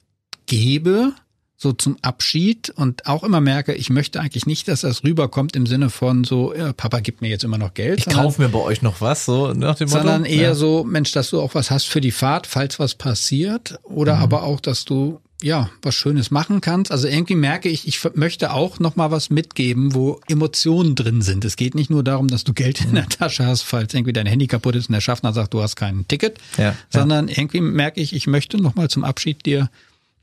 gebe, 0.46 1.12
so 1.62 1.72
zum 1.72 1.96
Abschied 2.02 2.70
und 2.70 3.06
auch 3.06 3.22
immer 3.22 3.40
merke, 3.40 3.72
ich 3.74 3.88
möchte 3.88 4.20
eigentlich 4.20 4.46
nicht, 4.46 4.66
dass 4.68 4.80
das 4.82 5.04
rüberkommt 5.04 5.54
im 5.56 5.66
Sinne 5.66 5.90
von 5.90 6.24
so, 6.24 6.54
ja, 6.54 6.72
Papa 6.72 7.00
gibt 7.00 7.22
mir 7.22 7.28
jetzt 7.28 7.44
immer 7.44 7.58
noch 7.58 7.72
Geld. 7.74 7.98
ich 8.00 8.04
sondern- 8.04 8.24
kaufe 8.24 8.42
mir 8.42 8.48
bei 8.48 8.58
euch 8.58 8.82
noch 8.82 9.00
was, 9.00 9.24
so 9.24 9.52
nach 9.54 9.76
dem 9.76 9.88
Motto. 9.88 10.00
sondern 10.02 10.24
eher 10.24 10.42
ja. 10.42 10.54
so, 10.54 10.84
Mensch, 10.84 11.12
dass 11.12 11.30
du 11.30 11.40
auch 11.40 11.54
was 11.54 11.70
hast 11.70 11.86
für 11.86 12.00
die 12.00 12.10
Fahrt, 12.10 12.46
falls 12.46 12.78
was 12.78 12.94
passiert, 12.96 13.78
oder 13.84 14.16
Mhm. 14.16 14.22
aber 14.22 14.42
auch, 14.42 14.60
dass 14.60 14.84
du 14.84 15.20
ja 15.40 15.70
was 15.82 15.94
Schönes 15.96 16.30
machen 16.30 16.60
kannst. 16.60 16.92
Also 16.92 17.08
irgendwie 17.08 17.34
merke 17.34 17.68
ich, 17.68 17.88
ich 17.88 18.00
möchte 18.14 18.52
auch 18.52 18.78
noch 18.78 18.94
mal 18.94 19.10
was 19.10 19.28
mitgeben, 19.30 19.92
wo 19.94 20.20
Emotionen 20.28 20.94
drin 20.94 21.20
sind. 21.22 21.44
Es 21.44 21.56
geht 21.56 21.74
nicht 21.74 21.90
nur 21.90 22.04
darum, 22.04 22.28
dass 22.28 22.44
du 22.44 22.52
Geld 22.52 22.80
Mhm. 22.80 22.88
in 22.90 22.94
der 22.96 23.08
Tasche 23.08 23.44
hast, 23.46 23.62
falls 23.62 23.92
irgendwie 23.94 24.12
dein 24.12 24.26
Handy 24.26 24.46
kaputt 24.46 24.76
ist 24.76 24.88
und 24.88 24.92
der 24.92 25.00
Schaffner 25.00 25.32
sagt, 25.32 25.52
du 25.54 25.60
hast 25.62 25.74
kein 25.76 26.06
Ticket, 26.08 26.38
Ja, 26.58 26.64
ja. 26.64 26.74
sondern 26.90 27.28
irgendwie 27.28 27.60
merke 27.60 28.00
ich, 28.00 28.14
ich 28.14 28.26
möchte 28.28 28.56
noch 28.58 28.74
mal 28.76 28.88
zum 28.88 29.02
Abschied 29.04 29.44
dir 29.46 29.68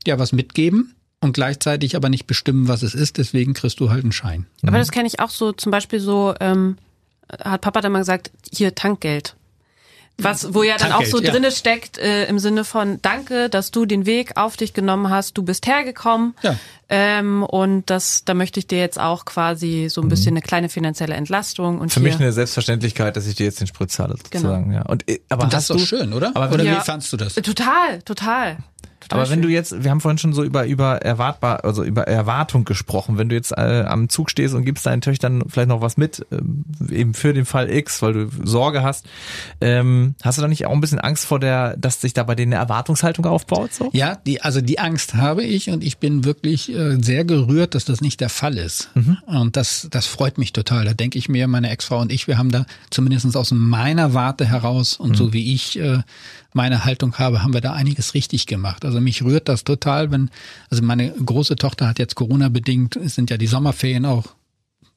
ja 0.06 0.18
was 0.18 0.32
mitgeben 0.32 0.94
und 1.20 1.32
gleichzeitig 1.32 1.96
aber 1.96 2.08
nicht 2.08 2.26
bestimmen, 2.26 2.68
was 2.68 2.82
es 2.82 2.94
ist. 2.94 3.18
Deswegen 3.18 3.54
kriegst 3.54 3.80
du 3.80 3.90
halt 3.90 4.02
einen 4.02 4.12
Schein. 4.12 4.46
Aber 4.66 4.78
das 4.78 4.90
kenne 4.90 5.06
ich 5.06 5.20
auch 5.20 5.30
so, 5.30 5.52
zum 5.52 5.70
Beispiel 5.70 6.00
so, 6.00 6.34
ähm, 6.40 6.78
hat 7.42 7.60
Papa 7.60 7.80
dann 7.80 7.92
mal 7.92 7.98
gesagt, 8.00 8.30
hier 8.52 8.74
Tankgeld. 8.74 9.36
Was, 10.22 10.52
wo 10.52 10.62
ja 10.62 10.76
dann 10.76 10.88
auch 10.92 10.98
Tankgeld, 10.98 11.16
so 11.16 11.22
ja. 11.22 11.30
drinne 11.30 11.50
steckt, 11.50 11.96
äh, 11.96 12.26
im 12.26 12.38
Sinne 12.38 12.64
von 12.64 13.00
Danke, 13.00 13.48
dass 13.48 13.70
du 13.70 13.86
den 13.86 14.04
Weg 14.04 14.36
auf 14.36 14.58
dich 14.58 14.74
genommen 14.74 15.08
hast, 15.08 15.38
du 15.38 15.42
bist 15.42 15.66
hergekommen. 15.66 16.34
Ja. 16.42 16.56
Ähm, 16.90 17.42
und 17.42 17.88
das, 17.88 18.24
da 18.26 18.34
möchte 18.34 18.60
ich 18.60 18.66
dir 18.66 18.78
jetzt 18.80 19.00
auch 19.00 19.24
quasi 19.24 19.88
so 19.90 20.02
ein 20.02 20.08
bisschen 20.08 20.32
eine 20.34 20.42
kleine 20.42 20.68
finanzielle 20.68 21.14
Entlastung 21.14 21.78
und 21.78 21.86
Mhm. 21.86 21.90
Für 21.90 22.00
hier, 22.00 22.08
mich 22.10 22.20
eine 22.20 22.32
Selbstverständlichkeit, 22.32 23.16
dass 23.16 23.26
ich 23.26 23.36
dir 23.36 23.44
jetzt 23.44 23.60
den 23.60 23.66
Sprit 23.66 23.90
zahle, 23.90 24.16
sozusagen. 24.16 24.72
Ja. 24.72 24.82
Und, 24.82 25.08
äh, 25.08 25.20
aber 25.30 25.44
Und 25.44 25.52
das 25.54 25.62
ist 25.62 25.70
doch 25.70 25.78
schön, 25.78 26.12
oder? 26.12 26.32
Aber 26.34 26.52
oder 26.52 26.64
Ja. 26.64 26.80
wie 26.80 26.84
fandst 26.84 27.10
du 27.12 27.16
das? 27.16 27.34
Total, 27.36 28.02
total. 28.04 28.58
Aber 29.10 29.30
wenn 29.30 29.42
du 29.42 29.48
jetzt, 29.48 29.82
wir 29.82 29.90
haben 29.90 30.00
vorhin 30.00 30.18
schon 30.18 30.32
so 30.32 30.42
über 30.44 30.66
über 30.66 31.02
erwartbar, 31.02 31.64
also 31.64 31.82
über 31.82 32.02
Erwartung 32.06 32.64
gesprochen. 32.64 33.18
Wenn 33.18 33.28
du 33.28 33.34
jetzt 33.34 33.52
äh, 33.52 33.84
am 33.86 34.08
Zug 34.08 34.30
stehst 34.30 34.54
und 34.54 34.64
gibst 34.64 34.86
deinen 34.86 35.00
Töchtern 35.00 35.42
vielleicht 35.48 35.68
noch 35.68 35.80
was 35.80 35.96
mit, 35.96 36.26
äh, 36.30 36.94
eben 36.94 37.14
für 37.14 37.32
den 37.32 37.44
Fall 37.44 37.70
X, 37.70 38.02
weil 38.02 38.12
du 38.12 38.28
Sorge 38.44 38.82
hast, 38.82 39.06
ähm, 39.60 40.14
hast 40.22 40.38
du 40.38 40.42
da 40.42 40.48
nicht 40.48 40.66
auch 40.66 40.72
ein 40.72 40.80
bisschen 40.80 41.00
Angst 41.00 41.24
vor 41.26 41.40
der, 41.40 41.76
dass 41.76 42.00
sich 42.00 42.14
da 42.14 42.22
bei 42.22 42.34
denen 42.34 42.52
eine 42.52 42.62
Erwartungshaltung 42.62 43.26
aufbaut? 43.26 43.72
So? 43.72 43.90
Ja, 43.92 44.16
die, 44.26 44.42
also 44.42 44.60
die 44.60 44.78
Angst 44.78 45.14
habe 45.14 45.44
ich 45.44 45.70
und 45.70 45.82
ich 45.82 45.98
bin 45.98 46.24
wirklich 46.24 46.72
äh, 46.72 46.96
sehr 47.00 47.24
gerührt, 47.24 47.74
dass 47.74 47.84
das 47.84 48.00
nicht 48.00 48.20
der 48.20 48.28
Fall 48.28 48.56
ist. 48.58 48.90
Mhm. 48.94 49.18
Und 49.26 49.56
das, 49.56 49.88
das 49.90 50.06
freut 50.06 50.38
mich 50.38 50.52
total. 50.52 50.84
Da 50.84 50.94
denke 50.94 51.18
ich 51.18 51.28
mir, 51.28 51.48
meine 51.48 51.70
Ex-Frau 51.70 52.00
und 52.00 52.12
ich, 52.12 52.26
wir 52.26 52.38
haben 52.38 52.50
da 52.50 52.66
zumindest 52.90 53.36
aus 53.36 53.50
meiner 53.52 54.14
Warte 54.14 54.46
heraus 54.46 54.96
und 54.96 55.10
mhm. 55.10 55.14
so 55.14 55.32
wie 55.32 55.54
ich 55.54 55.78
äh, 55.78 55.98
meine 56.52 56.84
Haltung 56.84 57.16
habe, 57.18 57.42
haben 57.42 57.54
wir 57.54 57.60
da 57.60 57.72
einiges 57.72 58.14
richtig 58.14 58.46
gemacht. 58.46 58.84
Also 58.84 59.00
mich 59.00 59.22
rührt 59.22 59.48
das 59.48 59.64
total, 59.64 60.10
wenn, 60.10 60.30
also 60.70 60.82
meine 60.82 61.12
große 61.12 61.56
Tochter 61.56 61.88
hat 61.88 61.98
jetzt 61.98 62.14
Corona 62.14 62.48
bedingt, 62.48 62.96
es 62.96 63.14
sind 63.14 63.30
ja 63.30 63.36
die 63.36 63.46
Sommerferien 63.46 64.04
auch 64.04 64.34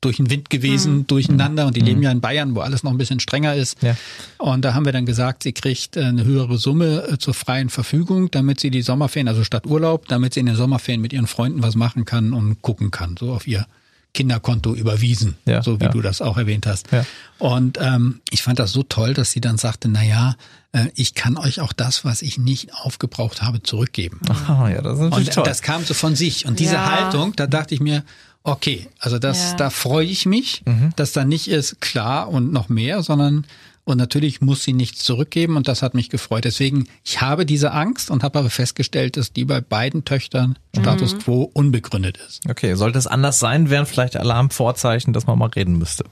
durch 0.04 0.18
den 0.18 0.30
Wind 0.30 0.50
gewesen, 0.50 0.98
mhm. 0.98 1.08
durcheinander 1.08 1.66
und 1.66 1.76
die 1.76 1.82
mhm. 1.82 1.88
leben 1.88 2.04
ja 2.04 2.12
in 2.12 2.22
Bayern, 2.22 2.56
wo 2.56 2.60
alles 2.60 2.84
noch 2.84 2.92
ein 2.92 2.98
bisschen 2.98 3.20
strenger 3.20 3.56
ist. 3.56 3.82
Ja. 3.82 3.96
Und 4.38 4.66
da 4.66 4.74
haben 4.74 4.86
wir 4.86 4.92
dann 4.92 5.06
gesagt, 5.06 5.44
sie 5.44 5.54
kriegt 5.54 5.98
äh, 5.98 6.04
eine 6.04 6.26
höhere 6.26 6.58
Summe 6.58 7.08
äh, 7.08 7.18
zur 7.18 7.34
freien 7.34 7.70
Verfügung, 7.70 8.30
damit 8.32 8.60
sie 8.60 8.70
die 8.70 8.82
Sommerferien, 8.82 9.28
also 9.28 9.44
statt 9.44 9.66
Urlaub, 9.66 10.08
damit 10.08 10.34
sie 10.34 10.42
in 10.42 10.48
den 10.48 10.56
Sommerferien 10.56 11.02
mit 11.02 11.14
ihren 11.14 11.28
Freunden 11.28 11.64
was 11.64 11.76
machen 11.76 12.06
kann 12.06 12.34
und 12.34 12.62
gucken 12.62 12.92
kann, 12.92 13.16
so 13.18 13.32
auf 13.32 13.48
ihr 13.48 13.66
Kinderkonto 14.14 14.76
überwiesen, 14.76 15.38
ja, 15.46 15.64
so 15.64 15.80
wie 15.80 15.86
ja. 15.86 15.90
du 15.90 16.02
das 16.02 16.22
auch 16.22 16.38
erwähnt 16.38 16.68
hast. 16.68 16.92
Ja. 16.92 17.06
Und 17.40 17.80
ähm, 17.82 18.22
ich 18.30 18.44
fand 18.44 18.60
das 18.60 18.72
so 18.72 18.84
toll, 18.84 19.14
dass 19.14 19.32
sie 19.32 19.42
dann 19.42 19.58
sagte, 19.58 19.90
na 19.90 20.04
ja, 20.04 20.36
äh, 20.72 20.86
ich 20.96 21.16
kann 21.16 21.38
euch 21.38 21.60
auch 21.60 21.74
das, 21.74 22.06
was 22.06 22.22
ich 22.22 22.38
nicht 22.38 22.74
aufgebraucht 22.76 23.42
habe, 23.42 23.64
zurückgeben. 23.64 24.20
Aha, 24.30 24.70
ja, 24.70 24.82
das 24.82 24.94
ist 24.94 25.04
natürlich 25.06 25.28
Und 25.30 25.34
toll. 25.34 25.44
das 25.46 25.62
kam 25.62 25.84
so 25.84 25.94
von 25.94 26.16
sich. 26.16 26.46
Und 26.46 26.60
diese 26.60 26.86
Haltung, 26.86 27.36
da 27.36 27.48
dachte 27.48 27.74
ich 27.74 27.82
mir, 27.82 28.04
okay, 28.44 28.88
also 29.00 29.18
das, 29.20 29.56
da 29.56 29.70
freue 29.70 30.06
ich 30.06 30.26
mich, 30.26 30.64
mhm. 30.66 30.92
dass 30.96 31.12
da 31.14 31.26
nicht 31.26 31.48
ist 31.48 31.82
klar 31.82 32.30
und 32.30 32.52
noch 32.52 32.70
mehr, 32.70 33.02
sondern 33.02 33.48
und 33.86 33.98
natürlich 33.98 34.40
muss 34.42 34.64
sie 34.64 34.74
nichts 34.74 35.04
zurückgeben 35.04 35.58
und 35.58 35.68
das 35.68 35.82
hat 35.82 35.94
mich 35.94 36.10
gefreut. 36.10 36.46
Deswegen, 36.46 36.88
ich 37.04 37.22
habe 37.22 37.46
diese 37.46 37.72
Angst 37.72 38.10
und 38.10 38.24
habe 38.24 38.40
aber 38.40 38.50
festgestellt, 38.50 39.18
dass 39.18 39.34
die 39.34 39.46
bei 39.46 39.60
beiden 39.62 40.06
Töchtern 40.06 40.58
Status 40.78 41.16
mhm. 41.16 41.20
quo 41.20 41.52
unbegründet 41.54 42.18
ist. 42.18 42.42
Okay, 42.50 42.76
sollte 42.76 42.98
es 42.98 43.08
anders 43.08 43.40
sein, 43.40 43.70
wären 43.70 43.86
vielleicht 43.86 44.16
Alarmvorzeichen, 44.16 45.12
dass 45.12 45.28
man 45.28 45.38
mal 45.38 45.50
reden 45.50 45.78
müsste. 45.78 46.06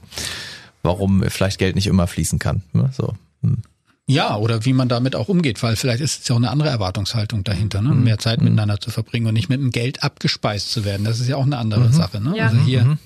Warum 0.82 1.22
vielleicht 1.28 1.58
Geld 1.58 1.74
nicht 1.74 1.86
immer 1.86 2.06
fließen 2.06 2.38
kann. 2.38 2.62
Ne? 2.72 2.90
So. 2.92 3.14
Hm. 3.42 3.58
Ja, 4.06 4.36
oder 4.36 4.64
wie 4.64 4.72
man 4.72 4.88
damit 4.88 5.14
auch 5.14 5.28
umgeht, 5.28 5.62
weil 5.62 5.76
vielleicht 5.76 6.00
ist 6.00 6.22
es 6.22 6.28
ja 6.28 6.34
auch 6.34 6.38
eine 6.38 6.50
andere 6.50 6.68
Erwartungshaltung 6.68 7.44
dahinter, 7.44 7.80
ne? 7.80 7.90
Mhm. 7.90 8.04
mehr 8.04 8.18
Zeit 8.18 8.40
mhm. 8.40 8.46
miteinander 8.46 8.80
zu 8.80 8.90
verbringen 8.90 9.28
und 9.28 9.34
nicht 9.34 9.48
mit 9.48 9.60
dem 9.60 9.70
Geld 9.70 10.02
abgespeist 10.02 10.72
zu 10.72 10.84
werden. 10.84 11.04
Das 11.04 11.20
ist 11.20 11.28
ja 11.28 11.36
auch 11.36 11.46
eine 11.46 11.56
andere 11.56 11.86
mhm. 11.86 11.92
Sache. 11.92 12.20
Ne? 12.20 12.36
Ja. 12.36 12.48
Also 12.48 12.58
hier 12.58 12.84
mhm. 12.84 12.98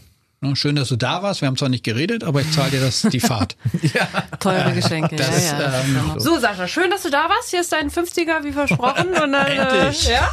Schön, 0.55 0.77
dass 0.77 0.89
du 0.89 0.97
da 0.97 1.23
warst. 1.23 1.41
Wir 1.41 1.49
haben 1.49 1.57
zwar 1.57 1.69
nicht 1.69 1.85
geredet, 1.85 2.23
aber 2.23 2.41
ich 2.41 2.51
zahle 2.53 2.71
dir 2.71 2.81
das 2.81 3.03
die 3.03 3.21
Fahrt. 3.21 3.57
ja. 3.83 4.07
Teure 4.39 4.73
Geschenke. 4.73 5.17
Das, 5.17 5.51
ja, 5.51 5.61
ja. 5.61 5.81
Ähm, 5.81 6.15
so, 6.19 6.39
Sascha, 6.39 6.69
schön, 6.69 6.91
dass 6.91 7.03
du 7.03 7.11
da 7.11 7.29
warst. 7.29 7.51
Hier 7.51 7.61
ist 7.61 7.73
dein 7.73 7.91
50er, 7.91 8.45
wie 8.45 8.53
versprochen. 8.53 9.09
Und 9.23 9.33
dann, 9.33 9.35
äh, 9.35 9.91
ja? 9.91 10.31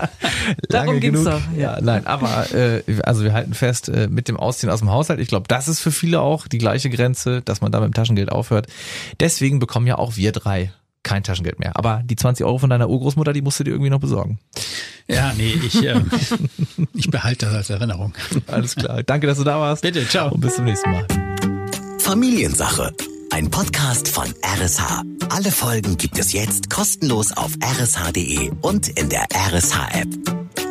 Darum 0.68 1.00
ging's 1.00 1.24
genug. 1.24 1.32
doch. 1.32 1.56
Ja. 1.56 1.76
ja, 1.76 1.80
nein, 1.80 2.06
aber 2.06 2.52
äh, 2.52 2.82
also 3.02 3.24
wir 3.24 3.32
halten 3.32 3.54
fest, 3.54 3.88
äh, 3.88 4.08
mit 4.08 4.28
dem 4.28 4.36
Ausziehen 4.36 4.70
aus 4.70 4.80
dem 4.80 4.90
Haushalt, 4.90 5.20
ich 5.20 5.28
glaube, 5.28 5.46
das 5.48 5.68
ist 5.68 5.80
für 5.80 5.92
viele 5.92 6.20
auch 6.20 6.46
die 6.46 6.58
gleiche 6.58 6.90
Grenze, 6.90 7.42
dass 7.42 7.60
man 7.60 7.72
da 7.72 7.80
mit 7.80 7.88
dem 7.88 7.94
Taschengeld 7.94 8.30
aufhört. 8.30 8.66
Deswegen 9.18 9.58
bekommen 9.58 9.86
ja 9.86 9.98
auch 9.98 10.16
wir 10.16 10.32
drei 10.32 10.72
kein 11.02 11.22
Taschengeld 11.22 11.58
mehr. 11.58 11.76
Aber 11.76 12.02
die 12.04 12.16
20 12.16 12.44
Euro 12.44 12.58
von 12.58 12.70
deiner 12.70 12.88
Urgroßmutter, 12.88 13.32
die 13.32 13.42
musst 13.42 13.60
du 13.60 13.64
dir 13.64 13.70
irgendwie 13.70 13.90
noch 13.90 14.00
besorgen. 14.00 14.38
Ja, 15.06 15.32
nee, 15.36 15.54
ich, 15.64 15.82
äh, 15.82 16.00
ich 16.94 17.10
behalte 17.10 17.46
das 17.46 17.54
als 17.54 17.70
Erinnerung. 17.70 18.14
Alles 18.46 18.76
klar. 18.76 19.02
Danke, 19.02 19.26
dass 19.26 19.38
du 19.38 19.44
da 19.44 19.58
warst. 19.58 19.82
Bitte, 19.82 20.06
ciao. 20.06 20.32
Und 20.32 20.40
bis 20.40 20.56
zum 20.56 20.66
nächsten 20.66 20.90
Mal. 20.90 21.06
Familiensache. 21.98 22.94
Ein 23.30 23.50
Podcast 23.50 24.08
von 24.08 24.26
RSH. 24.42 25.02
Alle 25.28 25.50
Folgen 25.50 25.96
gibt 25.96 26.18
es 26.18 26.32
jetzt 26.32 26.70
kostenlos 26.70 27.32
auf 27.36 27.52
rsh.de 27.62 28.50
und 28.62 28.88
in 28.88 29.08
der 29.08 29.26
RSH-App. 29.32 30.67